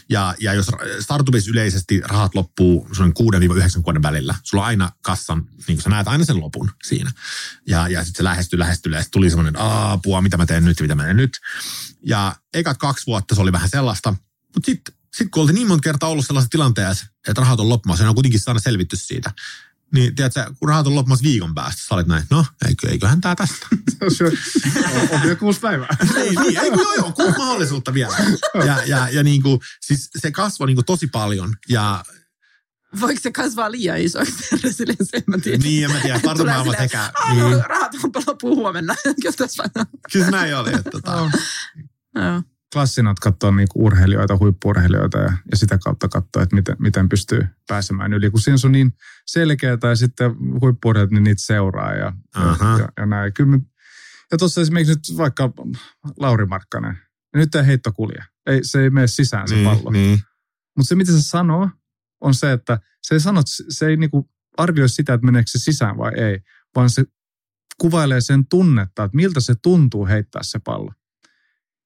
[0.10, 0.68] Ja, ja jos
[1.00, 2.88] startupissa yleisesti rahat loppuu
[3.80, 7.12] 6-9 vuoden välillä, sulla on aina kassan, niin kuin sä näet aina sen lopun siinä.
[7.68, 10.96] Ja, ja sitten se lähestyy, lähestyy, ja tuli semmoinen, apua, mitä mä teen nyt, mitä
[10.96, 11.40] mä teen nyt.
[12.06, 14.12] Ja ekat kaksi vuotta se oli vähän sellaista,
[14.56, 18.04] mutta sitten sit kun oltiin niin monta kertaa ollut sellaisessa tilanteessa, että rahat on loppumassa,
[18.04, 19.32] ja on kuitenkin saanut selvitty siitä,
[19.94, 23.36] niin tiedätkö, kun rahat on loppumassa viikon päästä, sä olit näin, no eikö, eiköhän tää
[23.36, 23.68] tästä.
[25.14, 25.98] on vielä kuusi päivää.
[26.16, 28.16] niin, niin, eikö, joo, joo, kuusi mahdollisuutta vielä.
[28.66, 32.04] Ja, ja, ja niin kuin, siis se kasvoi niin kuin tosi paljon, ja
[33.00, 35.18] Voiko se kasvaa liian isoiksi resilienssi?
[35.18, 35.58] En mä tiedä.
[35.58, 36.20] Niin, en mä tiedä.
[36.20, 37.12] Startumaailma sekä.
[37.30, 37.52] Niin.
[37.52, 38.96] No, rahat on loppuu huomenna.
[40.14, 40.70] Kyllä näin oli.
[40.70, 41.30] Että, tota.
[42.16, 42.44] no.
[42.74, 48.14] Klassinat katsoa niinku urheilijoita, huippurheilijoita ja, ja sitä kautta katsoa, että miten, miten pystyy pääsemään
[48.14, 48.32] yli.
[48.32, 48.94] Kun siinä on niin
[49.26, 53.34] selkeää ja sitten huippurheilijat, niin niitä seuraa ja, ja, ja, ja näin.
[53.34, 53.60] Kyllä me,
[54.32, 55.54] ja tuossa esimerkiksi nyt vaikka
[56.20, 56.98] Lauri Markkanen,
[57.36, 58.24] nyt ei heitto kulje.
[58.46, 59.92] Ei, se ei mene sisään se niin, pallo.
[59.92, 60.20] Niin.
[60.78, 61.70] Mutta se, mitä se sanoo,
[62.22, 65.98] on se, että se ei, sano, se ei niinku arvioi sitä, että meneekö se sisään
[65.98, 66.40] vai ei,
[66.76, 67.06] vaan se
[67.78, 70.94] kuvailee sen tunnetta, että miltä se tuntuu heittää se pallo.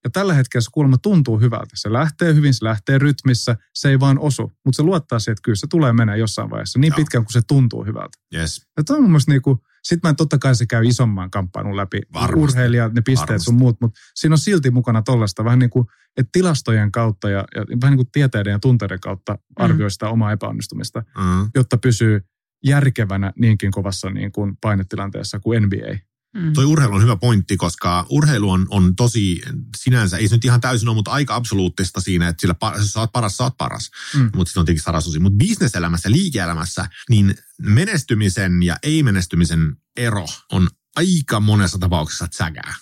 [0.06, 1.70] Ja tällä hetkellä se kuulemma tuntuu hyvältä.
[1.76, 4.52] Se lähtee hyvin, se lähtee rytmissä, se ei vaan osu.
[4.66, 6.96] Mutta se luottaa siihen, että kyllä se tulee mennä jossain vaiheessa niin Joo.
[6.96, 8.18] pitkään, kun se tuntuu hyvältä.
[8.36, 8.68] Yes.
[8.78, 12.02] Ja toi on mun mielestä niinku, sit mä totta kai se käy isomman kamppailun läpi.
[12.14, 12.40] Varmasti.
[12.40, 13.46] Urheilijat, ne pisteet Varmasti.
[13.46, 15.86] sun muut, mutta siinä on silti mukana tollasta vähän niin kuin,
[16.18, 20.32] että tilastojen kautta ja, ja vähän niin kuin tieteiden ja tunteiden kautta arvioi sitä omaa
[20.32, 21.50] epäonnistumista, Mm.
[21.56, 22.22] jotta pysyy
[22.66, 25.98] järkevänä niinkin kovassa niin kuin painetilanteessa kuin NBA.
[26.36, 26.54] Mm.
[26.54, 29.42] Toi urheilu on hyvä pointti, koska urheilu on, on tosi
[29.78, 32.94] sinänsä, ei se nyt ihan täysin ole, mutta aika absoluuttista siinä, että sillä pa- jos
[32.94, 33.92] sä oot paras, sä oot paras.
[34.16, 34.30] Mm.
[34.36, 35.20] Mutta sitten on tietenkin sarasosi.
[35.20, 42.76] Mutta bisneselämässä, liike-elämässä, niin menestymisen ja ei-menestymisen ero on aika monessa tapauksessa sägää.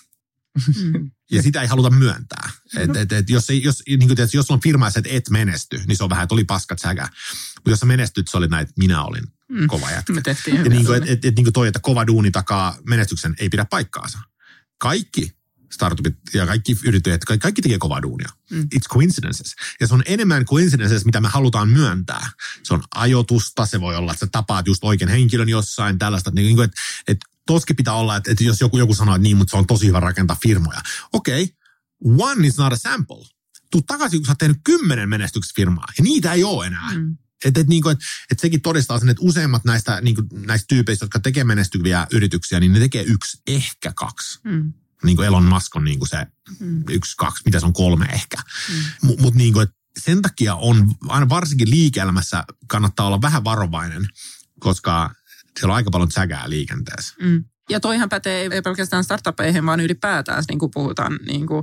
[0.82, 1.10] Mm.
[1.30, 2.50] Ja sitä ei haluta myöntää.
[2.76, 5.82] Et, et, et jos, ei, jos, niin kuin tiedät, jos on firma, että et menesty,
[5.86, 7.08] niin se on vähän, että oli paskat sägää.
[7.54, 9.24] Mutta jos sä menestyt, se oli näin, että minä olin.
[9.66, 10.12] Kova jätkä.
[10.12, 12.76] Me tehtiin Ja niin kuin, et, et, et, niin kuin toi, että kova duuni takaa
[12.86, 14.18] menestyksen, ei pidä paikkaansa.
[14.78, 15.36] Kaikki
[15.72, 18.28] startupit ja kaikki yrittäjät, kaikki, kaikki tekee kovaa duunia.
[18.50, 18.68] Mm.
[18.74, 19.54] It's coincidences.
[19.80, 22.30] Ja se on enemmän coincidences, mitä me halutaan myöntää.
[22.62, 26.30] Se on ajoitusta, se voi olla, että sä tapaat just oikein henkilön jossain, tällaista.
[26.30, 29.36] Niin kuin, että, että toskin pitää olla, että, että jos joku, joku sanoo, että niin,
[29.36, 30.80] mutta se on tosi hyvä rakentaa firmoja.
[31.12, 32.28] Okei, okay.
[32.28, 33.26] one is not a sample.
[33.70, 36.94] Tuu takaisin, kun sä oot tehnyt kymmenen menestyksfirmaa, ja niitä ei ole enää.
[36.94, 37.16] Mm.
[37.44, 37.98] Että et, niinku, et,
[38.30, 42.72] et sekin todistaa sen, että useimmat näistä, niinku, näistä tyypeistä, jotka tekee menestyviä yrityksiä, niin
[42.72, 44.40] ne tekee yksi, ehkä kaksi.
[44.44, 44.72] Mm.
[45.04, 46.26] Niin kuin Elon Musk on niinku se
[46.60, 46.84] Mm.
[46.90, 48.36] yksi, kaksi, mitä se on kolme ehkä.
[48.36, 48.74] Mm.
[49.02, 54.08] Mutta mut niinku, et sen takia on, aina varsinkin liike-elämässä kannattaa olla vähän varovainen,
[54.60, 55.14] koska
[55.60, 57.14] siellä on aika paljon sägää liikenteessä.
[57.20, 57.44] Mm.
[57.70, 61.62] Ja toihan pätee ei pelkästään startupeihin, vaan ylipäätään, niin kuin puhutaan, niin kuin,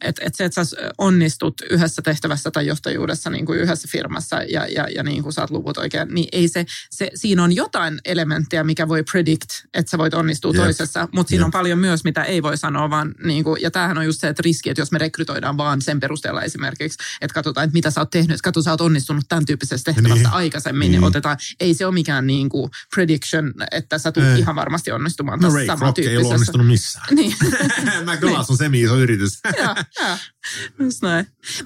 [0.00, 4.66] että, että se, että sä onnistut yhdessä tehtävässä tai johtajuudessa niin kuin yhdessä firmassa ja,
[4.66, 8.64] ja, ja niin kuin saat luvut oikein, niin ei se, se, siinä on jotain elementtiä,
[8.64, 10.62] mikä voi predict, että sä voit onnistua Jep.
[10.62, 11.46] toisessa, mutta siinä Jep.
[11.46, 14.28] on paljon myös, mitä ei voi sanoa, vaan niin kuin, ja tämähän on just se,
[14.28, 18.00] että riski, että jos me rekrytoidaan vaan sen perusteella esimerkiksi, että katsotaan, että mitä sä
[18.00, 20.26] oot tehnyt, että katso, sä oot onnistunut tämän tyyppisessä tehtävässä Niin.
[20.26, 20.92] aikaisemmin, niin.
[20.92, 21.04] Niin.
[21.04, 25.38] otetaan, ei se ole mikään niin kuin prediction, että sä tulet ihan varmasti onnistumaan No
[25.38, 26.34] tässä Kroc ei samantyyppisessä.
[26.34, 27.06] onnistunut missään.
[27.14, 27.36] Niin.
[28.08, 29.38] McDonald's on semi-iso yritys.
[29.58, 30.16] Joo, joo.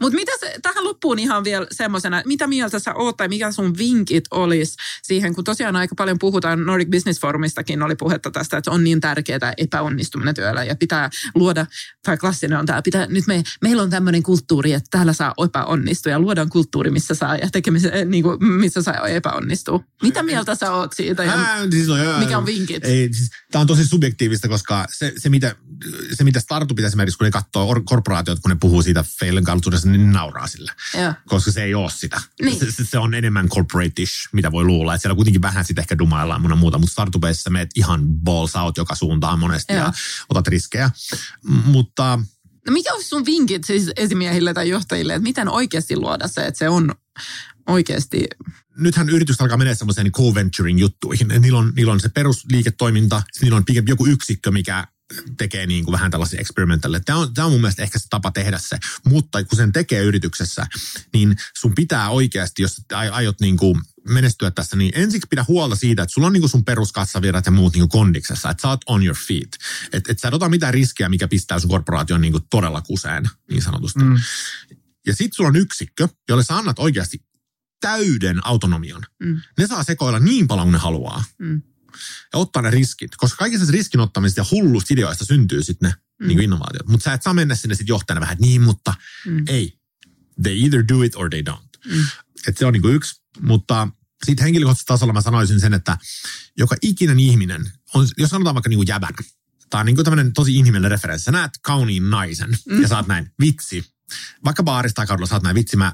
[0.00, 3.78] Mutta mitä se, tähän loppuun ihan vielä semmoisena, mitä mieltä sä oot tai mikä sun
[3.78, 8.70] vinkit olisi siihen, kun tosiaan aika paljon puhutaan, Nordic Business Forumistakin oli puhetta tästä, että
[8.70, 11.66] on niin tärkeää epäonnistuminen työllä ja pitää luoda,
[12.02, 16.12] tai klassinen on tämä, pitää, nyt me, meillä on tämmöinen kulttuuri, että täällä saa epäonnistua
[16.12, 19.84] ja luodaan kulttuuri, missä saa ja tekemisen, niin kuin, missä saa epäonnistua.
[20.02, 22.84] Mitä mieltä sä oot siitä ja Ää, siis joo, mikä on vinkit?
[22.84, 25.56] Ei, siis, tämä on tosi subjektiivista, koska se, se, mitä,
[26.12, 29.88] se mitä startupit esimerkiksi, kun ne katsoo or- korporaatiot, kun ne puhuu siitä failen kulttuurista,
[29.88, 30.72] niin ne nauraa sille.
[30.98, 31.14] Joo.
[31.26, 32.20] Koska se ei ole sitä.
[32.42, 32.72] Niin.
[32.72, 34.94] Se, se, on enemmän corporate-ish, mitä voi luulla.
[34.94, 38.76] Että siellä kuitenkin vähän sitten ehkä dumaillaan mun muuta, mutta startupeissa meet ihan balls out
[38.76, 39.82] joka suuntaan monesti Joo.
[39.82, 39.92] ja
[40.28, 40.90] otat riskejä.
[41.44, 42.18] M- mutta
[42.66, 46.58] No mikä olisi sun vinkit siis esimiehille tai johtajille, että miten oikeasti luoda se, että
[46.58, 46.94] se on
[47.70, 48.24] oikeasti...
[48.76, 51.30] nythän yritykset alkaa mennä semmoiseen niin co-venturing juttuihin.
[51.30, 54.86] Et Niillä on, niillä on se perusliiketoiminta, niillä on pikempi joku yksikkö, mikä
[55.36, 57.00] tekee niin kuin vähän tällaisia experimentelle.
[57.00, 58.78] Tämä on, tämä on mun mielestä ehkä se tapa tehdä se.
[59.04, 60.66] Mutta kun sen tekee yrityksessä,
[61.12, 65.76] niin sun pitää oikeasti, jos ai- aiot niin kuin menestyä tässä, niin ensiksi pidä huolta
[65.76, 68.68] siitä, että sulla on niin kuin sun peruskassavirrat ja muut niin kuin kondiksessa, että sä
[68.68, 69.58] oot on your feet.
[69.92, 73.30] Että et sä et ota mitään riskejä, mikä pistää sun korporaation niin kuin todella kuseen,
[73.50, 74.04] niin sanotusti.
[74.04, 74.16] Mm.
[75.06, 77.18] Ja sit sulla on yksikkö, jolle sä annat oikeasti
[77.80, 79.02] täyden autonomian.
[79.22, 79.40] Mm.
[79.58, 81.24] Ne saa sekoilla niin paljon kuin ne haluaa.
[81.38, 81.62] Mm.
[82.32, 83.16] Ja ottaa ne riskit.
[83.16, 86.28] Koska kaikista riskin ottamisesta ja hullusta ideoista syntyy sitten ne Mm.
[86.28, 86.88] niin innovaatiot.
[86.88, 88.94] Mutta sä et saa mennä sinne sitten johtajana vähän, niin, mutta
[89.26, 89.44] Mm.
[89.48, 89.78] ei.
[90.42, 91.92] They either do it or they don't.
[91.94, 92.04] Mm.
[92.46, 93.22] Et se on niinku yksi.
[93.40, 93.88] Mutta
[94.24, 95.98] sitten henkilökohtaisella tasolla mä sanoisin sen, että
[96.58, 99.14] joka ikinen ihminen, on, jos sanotaan vaikka niinku jäbän,
[99.70, 101.24] tämä on niinku tämmöinen tosi inhimillinen referenssi.
[101.24, 102.82] Sä näet kauniin naisen Mm.
[102.82, 103.84] ja saat näin, vitsi.
[104.44, 105.92] Vaikka baarista tai kadulla saat näin, vitsi mä,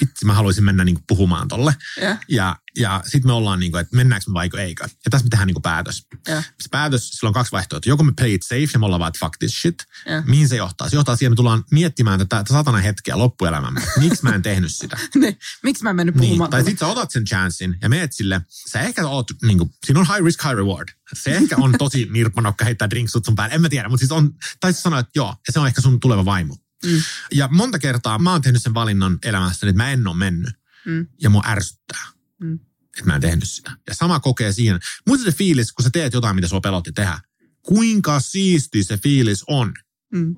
[0.00, 1.74] vitsi mä haluaisin mennä niinku puhumaan tolle.
[2.02, 4.84] Ja, Ja, ja sitten me ollaan niinku, että mennäänkö me vaiko eikö.
[4.84, 6.06] Ja tässä me tehdään niinku päätös.
[6.28, 7.90] ja, Se päätös, sillä on kaksi vaihtoehtoa.
[7.90, 9.74] Joko me play it safe ja me ollaan vaan, että fuck this shit.
[10.06, 10.22] ja.
[10.26, 10.88] Mihin se johtaa?
[10.88, 13.80] Se johtaa siihen, että me tullaan miettimään tätä, tätä satana hetkeä loppuelämämme.
[13.98, 14.98] Miksi mä en tehnyt sitä?
[15.20, 16.28] Niin, miksi mä en mennyt Niin.
[16.28, 16.50] puhumaan?
[16.50, 18.40] Tai sitten sä otat sen chanssin ja meet sille.
[18.48, 20.88] Sä ehkä oot, niin kuin, siinä on high risk, high reward.
[21.22, 23.54] Se ehkä on tosi nirppanokka heittää drinksut sun päälle.
[23.54, 24.30] En mä tiedä, mutta siis on,
[24.60, 26.56] tai sä sanoit, että joo, ja se on ehkä sun tuleva vaimo.
[26.84, 27.02] Mm.
[27.32, 30.54] Ja monta kertaa mä oon tehnyt sen valinnan elämässäni, että mä en ole mennyt.
[30.86, 31.06] Mm.
[31.20, 32.04] Ja mua ärsyttää,
[32.40, 32.54] Mm.
[32.84, 33.76] että mä en tehnyt sitä.
[33.88, 34.78] Ja sama kokee siinä.
[35.06, 37.20] Muista se fiilis, kun sä teet jotain, mitä sua pelotti tehdä.
[37.62, 39.74] Kuinka siisti se fiilis on.
[40.12, 40.36] Mm.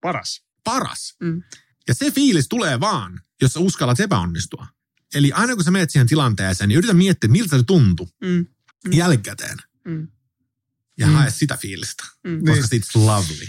[0.00, 0.42] Paras.
[0.64, 1.14] Paras.
[1.20, 1.42] Mm.
[1.88, 4.66] Ja se fiilis tulee vaan, jos sä uskallat epäonnistua.
[5.14, 8.28] Eli aina kun sä menet siihen tilanteeseen, niin yritä miettiä, miltä se tuntui Mm.
[8.84, 8.92] Mm.
[8.92, 9.58] jälkikäteen.
[9.84, 10.08] Mm.
[10.98, 11.12] Ja Mm.
[11.12, 12.44] hae sitä fiilistä, Mm.
[12.44, 12.82] koska Niin.
[12.82, 13.46] it's lovely.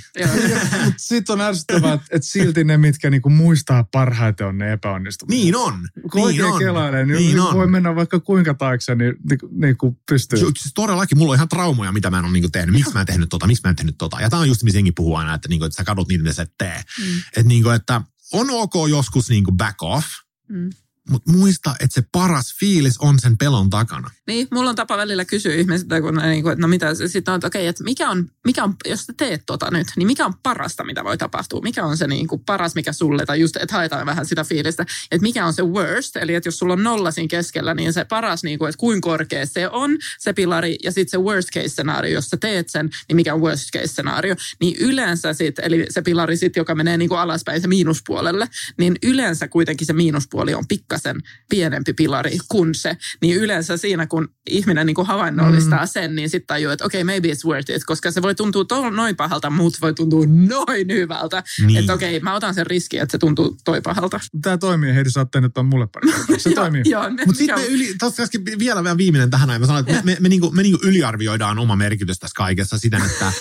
[0.85, 5.41] Mutta sitten on ärsyttävää, että et silti ne, mitkä niinku muistaa parhaiten, on ne epäonnistumiset.
[5.43, 5.87] Niin on.
[6.11, 6.59] Kun niin oikein on.
[6.59, 7.53] kelailee, niin, Niin on.
[7.55, 10.39] voi mennä vaikka kuinka taakse, niin, niin, niin kuin pystyy.
[10.39, 12.73] Jo, siis todellakin, mulla on ihan traumoja, mitä mä en ole niinku tehnyt.
[12.75, 14.21] Miksi mä en tehnyt tota, miksi mä en tehnyt tota.
[14.21, 16.33] Ja tää on just, missä jengi puhuu aina, että, niinku, että sä kadut niitä, mitä
[16.35, 16.83] sä et tee.
[16.99, 17.17] Mm.
[17.27, 18.01] Että niinku, että
[18.33, 20.05] on ok joskus niinku back off,
[20.49, 20.69] Mm.
[21.09, 24.11] Mutta muista, että se paras fiilis on sen pelon takana.
[24.27, 27.31] Niin, mulla on tapa välillä kysyä ihmisiltä, kun ne, niin kuin, että no mitä, sitten
[27.31, 30.25] on, että okei, että mikä on, mikä on, jos sä teet tota nyt, niin mikä
[30.25, 31.61] on parasta, mitä voi tapahtua?
[31.61, 34.85] Mikä on se niin kuin paras, mikä sulle, tai just, että haetaan vähän sitä fiilistä,
[35.11, 38.05] että mikä on se worst, eli että jos sulla on nolla siinä keskellä, niin se
[38.05, 41.69] paras, niin kuin, että kuinka korkea se on, se pilari, ja sitten se worst case
[41.69, 45.85] scenario, jos sä teet sen, niin mikä on worst case scenario, niin yleensä sitten, eli
[45.89, 48.47] se pilari sitten, joka menee niin kuin alaspäin se miinuspuolelle,
[48.77, 54.27] niin yleensä kuitenkin se miinuspuoli on pikkasen pienempi pilari kuin se, niin yleensä siinä, kun
[54.49, 55.87] ihminen niin kuin havainnollistaa mm.
[55.87, 58.65] sen, niin sitten tajuu, että okei, okay, maybe it's worth it, koska se voi tuntua
[58.65, 61.43] to- noin pahalta, mutta voi tuntua noin hyvältä.
[61.65, 61.79] Niin.
[61.79, 64.19] Että okei, okay, mä otan sen riskin, että se tuntuu toi pahalta.
[64.41, 66.11] Tämä toimii, Heidi, sä oot tehnyt ton mulle pari.
[66.11, 66.37] kertaa.
[66.37, 66.83] Se toimii.
[67.25, 69.61] Mutta sitten me on- yli, tossa äsken vielä vähän viimeinen tähän näin.
[69.61, 73.01] Mä sanoin, että me, me, me, niinku, me niinku yliarvioidaan oma merkitys tässä kaikessa siten,
[73.01, 73.31] että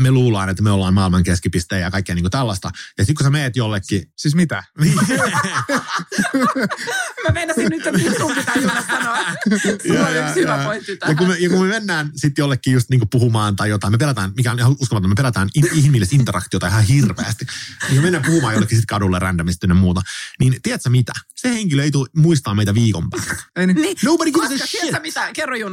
[0.00, 2.70] me luullaan, että me ollaan maailman keskipiste ja kaikkea niinku tällaista.
[2.98, 4.62] Ja sitten kun sä meet jollekin, Siis mitä?
[7.28, 9.16] Mä meinasin nyt, että nyt sun pitää Joona sanoa.
[9.62, 10.64] Sulla Ja, on ja, yksi hyvä ja.
[10.64, 11.16] pointti ja tähän.
[11.16, 14.32] kun, me, ja kun me mennään sitten jollekin just niinku puhumaan tai jotain, me pelätään,
[14.36, 17.46] mikä on ihan uskomaton, me pelätään in, ihmillistä interaktiota ihan hirveästi.
[17.82, 20.00] Ja kun mennään puhumaan jollekin sit kadulle randomisti ja muuta,
[20.40, 21.12] niin tiedätkö mitä?
[21.36, 23.36] Se henkilö ei tule muistaa meitä viikon päästä.
[23.56, 24.80] Ei niin, Niin, Nobody gives a shit.
[24.80, 25.30] tiedätkö mitä?
[25.32, 25.64] Kerro ei,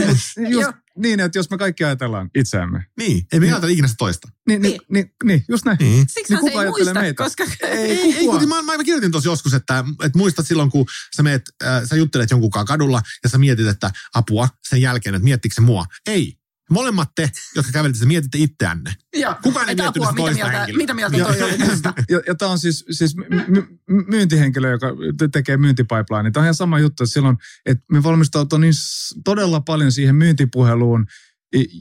[0.00, 0.72] mut just Joo.
[0.98, 2.84] Niin, että jos me kaikki ajatellaan itseämme.
[2.98, 4.28] Niin, ei me ajatella ikinä sitä toista.
[4.48, 5.78] Niin, niin, niin, niin just näin.
[5.80, 6.06] Niin.
[6.08, 7.24] Siksi Niin se kuka ei ajattelee muista, meitä?
[7.24, 7.44] koska...
[7.62, 8.40] Ei, Ei, ei kukaan.
[8.40, 10.86] kun mä, mä, mä kirjoitin tuossa joskus, että, että muistat silloin, kun
[11.16, 15.24] sä, meet, äh, sä juttelet jonkun kadulla ja sä mietit, että apua sen jälkeen, että
[15.24, 15.84] miettikö se mua.
[16.06, 16.37] Ei.
[16.70, 18.94] Molemmat te, jotka kävelitte, mietitte itseänne.
[19.16, 19.34] Joo.
[19.42, 20.76] Kukaan ei Että miettinyt apua, mitä toista mieltä, henkilöä.
[20.82, 21.94] mitä mieltä toi oli musta?
[22.10, 24.86] Ja, ja tämä on siis, siis my, my, myyntihenkilö, joka
[25.18, 26.30] te- tekee myyntipipeline.
[26.30, 28.72] Tämä on ihan sama juttu, että silloin, että me valmistautuu niin
[29.24, 31.06] todella paljon siihen myyntipuheluun,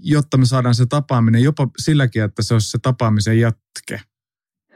[0.04, 4.02] jotta me saadaan se tapaaminen jopa silläkin, että se olisi se tapaamisen jatke.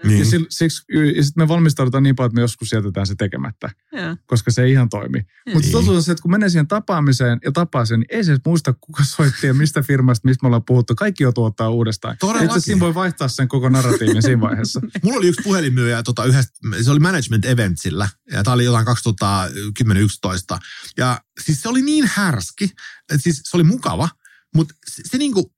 [0.03, 0.19] Niin.
[0.19, 0.81] Ja, sil, siksi,
[1.15, 4.15] ja sitten me valmistaudutaan niin paljon, että me joskus jätetään se tekemättä, Joo.
[4.25, 5.19] koska se ei ihan toimi.
[5.45, 5.71] Mutta Niin.
[5.71, 8.73] totuus on se, että kun menee siihen tapaamiseen ja tapaa sen, niin ei se muista,
[8.81, 10.95] kuka soitti ja mistä firmasta, mistä me ollaan puhuttu.
[10.95, 12.17] Kaikki joutuu ottaa uudestaan.
[12.19, 12.45] Todellakin.
[12.45, 14.81] Itse asiassa siinä voi vaihtaa sen koko narratiivin siinä vaiheessa.
[15.03, 20.59] Mulla oli yksi puhelinmyyjä tota yhdestä, se oli Management Eventsillä, ja tämä oli jotain 2010-2011.
[20.97, 24.09] Ja siis se oli niin härski, että siis se oli mukava,
[24.55, 25.53] mutta se, se, niinku,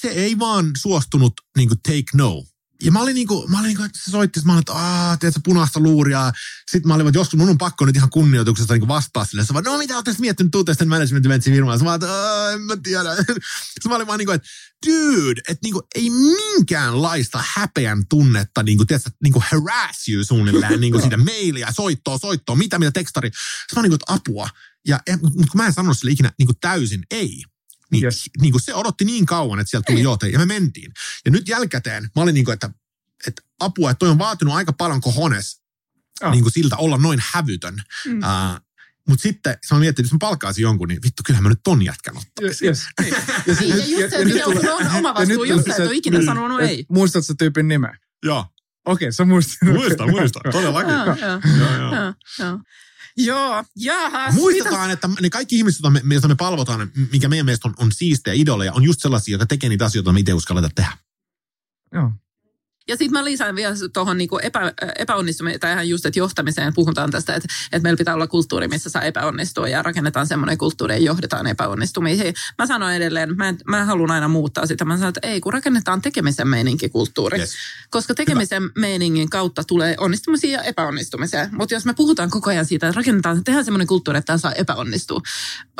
[0.00, 2.44] se ei vaan suostunut niinku take no.
[2.84, 5.34] Ja mä olin niinku, mä olin niinku, että se soitti, mä olin, että aah, teet
[5.34, 6.32] sä punaista luuria.
[6.70, 9.44] Sitten mä olin, että joskus mun on pakko nyt ihan kunnioituksesta niinku vastaa sille.
[9.44, 11.84] Se vaan, no mitä ootte miettinyt, tuutte sitten management eventsin firmaan.
[11.84, 13.14] Mä olin, että "Aa, en mä tiedä.
[13.72, 14.48] Sitten mä olin vaan niinku, että
[14.86, 21.16] dude, että niinku, ei minkäänlaista häpeän tunnetta, niinku, tiedätkö, niinku harass you suunnilleen, niinku siitä
[21.16, 23.30] mailia, soittoa, soittoa, mitä, mitä tekstari.
[23.74, 24.48] Mä olin niinku, että apua.
[24.86, 27.42] Ja, mutta kun mä en sanonut sille ikinä niinku täysin ei,
[27.92, 28.14] niin, Yes.
[28.16, 28.30] yes.
[28.40, 30.04] niin kuin se odotti niin kauan, että sieltä tuli Niin.
[30.04, 30.92] joo, ja me mentiin.
[31.24, 32.70] Ja nyt jälkäteen mä olin niin kuin, että,
[33.26, 35.62] että apua, että toi on vaatinut aika paljon kohones
[36.22, 36.30] Ah.
[36.32, 37.82] niin kuin siltä olla noin hävytön.
[38.06, 38.18] Mm.
[38.18, 38.60] Uh,
[39.08, 41.60] mutta sitten se mä mietin, että jos mä palkkaisin jonkun, niin vittu, kyllähän mä nyt
[41.64, 42.66] ton jätkän ottaisin.
[42.68, 42.82] Yes.
[43.46, 45.82] Ja, Niin, ja just se, että se on oma ja vastuu, nyt just se, että
[45.82, 46.86] on ikinä niin, sanonut et ei.
[46.88, 47.96] Muistatko sä tyypin nimeä?
[48.24, 48.46] Joo,
[48.86, 49.68] Okei, sä muistat.
[49.68, 50.92] muista, muista, todellakin.
[50.92, 51.40] Joo, joo.
[51.58, 52.14] joo, joo.
[52.38, 52.60] Joo,
[53.16, 53.64] joo.
[53.76, 54.34] Jahas.
[54.34, 57.92] Muistetaan, että ne kaikki ihmiset, joita me, joita me palvotaan, mikä meidän mielestä on, on
[57.92, 60.98] siistejä idoleja, on just sellaisia, jotka tekee niitä asioita, mitä me itse uskalleta tehdä.
[61.92, 62.12] Joo.
[62.88, 67.10] Ja sitten mä lisään vielä tuohon niinku epä, epäonnistumiseen, tai ihan just, että johtamiseen puhutaan
[67.10, 70.98] tästä, että, että meillä pitää olla kulttuuri, missä saa epäonnistua ja rakennetaan semmoinen kulttuuri ja
[70.98, 72.34] johdetaan epäonnistumisiin.
[72.58, 74.84] Mä sanon edelleen, mä, mä haluan aina muuttaa sitä.
[74.84, 77.38] Mä sanon, että ei, kun rakennetaan tekemisen meininki kulttuuri.
[77.38, 77.54] Yes.
[77.90, 78.72] Koska tekemisen Hyvä.
[78.76, 81.48] meiningin kautta tulee onnistumisia ja epäonnistumisia.
[81.52, 84.52] Mutta jos me puhutaan koko ajan siitä, että rakennetaan, tehdään semmoinen kulttuuri, että tämä saa
[84.52, 85.20] epäonnistua.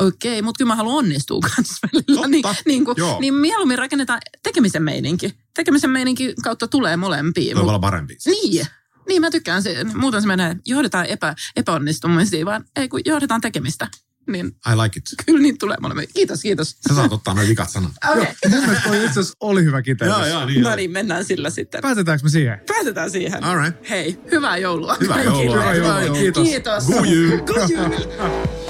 [0.00, 2.26] Okei, okay, mutta kyllä mä haluan onnistua kanssa välillä.
[2.26, 7.56] Niin, niin, kuin, niin mieluummin rakennetaan tekemisen meininki tekemisen meininki kautta tulee molempiin.
[7.56, 8.16] Voi olla parempi.
[8.26, 8.66] Niin.
[9.08, 9.62] Niin, mä tykkään.
[9.62, 13.88] Se, muuten se menee, johdetaan epä, epäonnistumisia, vaan ei kun johdetaan tekemistä.
[14.26, 15.04] Niin, I like it.
[15.26, 16.08] Kyllä niin tulee molemmin.
[16.14, 16.76] Kiitos, kiitos.
[16.88, 17.92] Sä saat ottaa noin vikat sanat.
[18.10, 18.26] Okay.
[18.48, 20.18] Mun mielestä toi itse asiassa oli hyvä kiteytys.
[20.18, 20.62] Joo, joo, niin.
[20.62, 21.80] No niin, mennään sillä sitten.
[21.80, 22.60] Päätetäänkö me siihen?
[22.68, 23.44] Päätetään siihen.
[23.44, 23.90] All right.
[23.90, 24.96] Hei, hyvää joulua.
[25.00, 25.72] Hyvää joulua.
[25.72, 26.20] Hyvää joulua.
[26.20, 26.48] Kiitos.
[26.48, 26.86] Kiitos.
[26.86, 27.06] Good
[27.70, 28.52] you.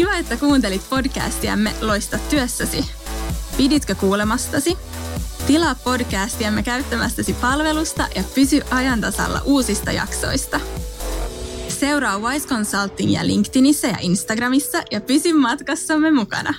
[0.00, 2.84] Kiva, että kuuntelit podcastiamme Loista työssäsi.
[3.56, 4.76] Piditkö kuulemastasi?
[5.46, 10.60] Tilaa podcastiamme käyttämästäsi palvelusta ja pysy ajan tasalla uusista jaksoista.
[11.68, 16.54] Seuraa Wise Consulting ja LinkedInissä ja Instagramissa ja pysy matkassamme mukana.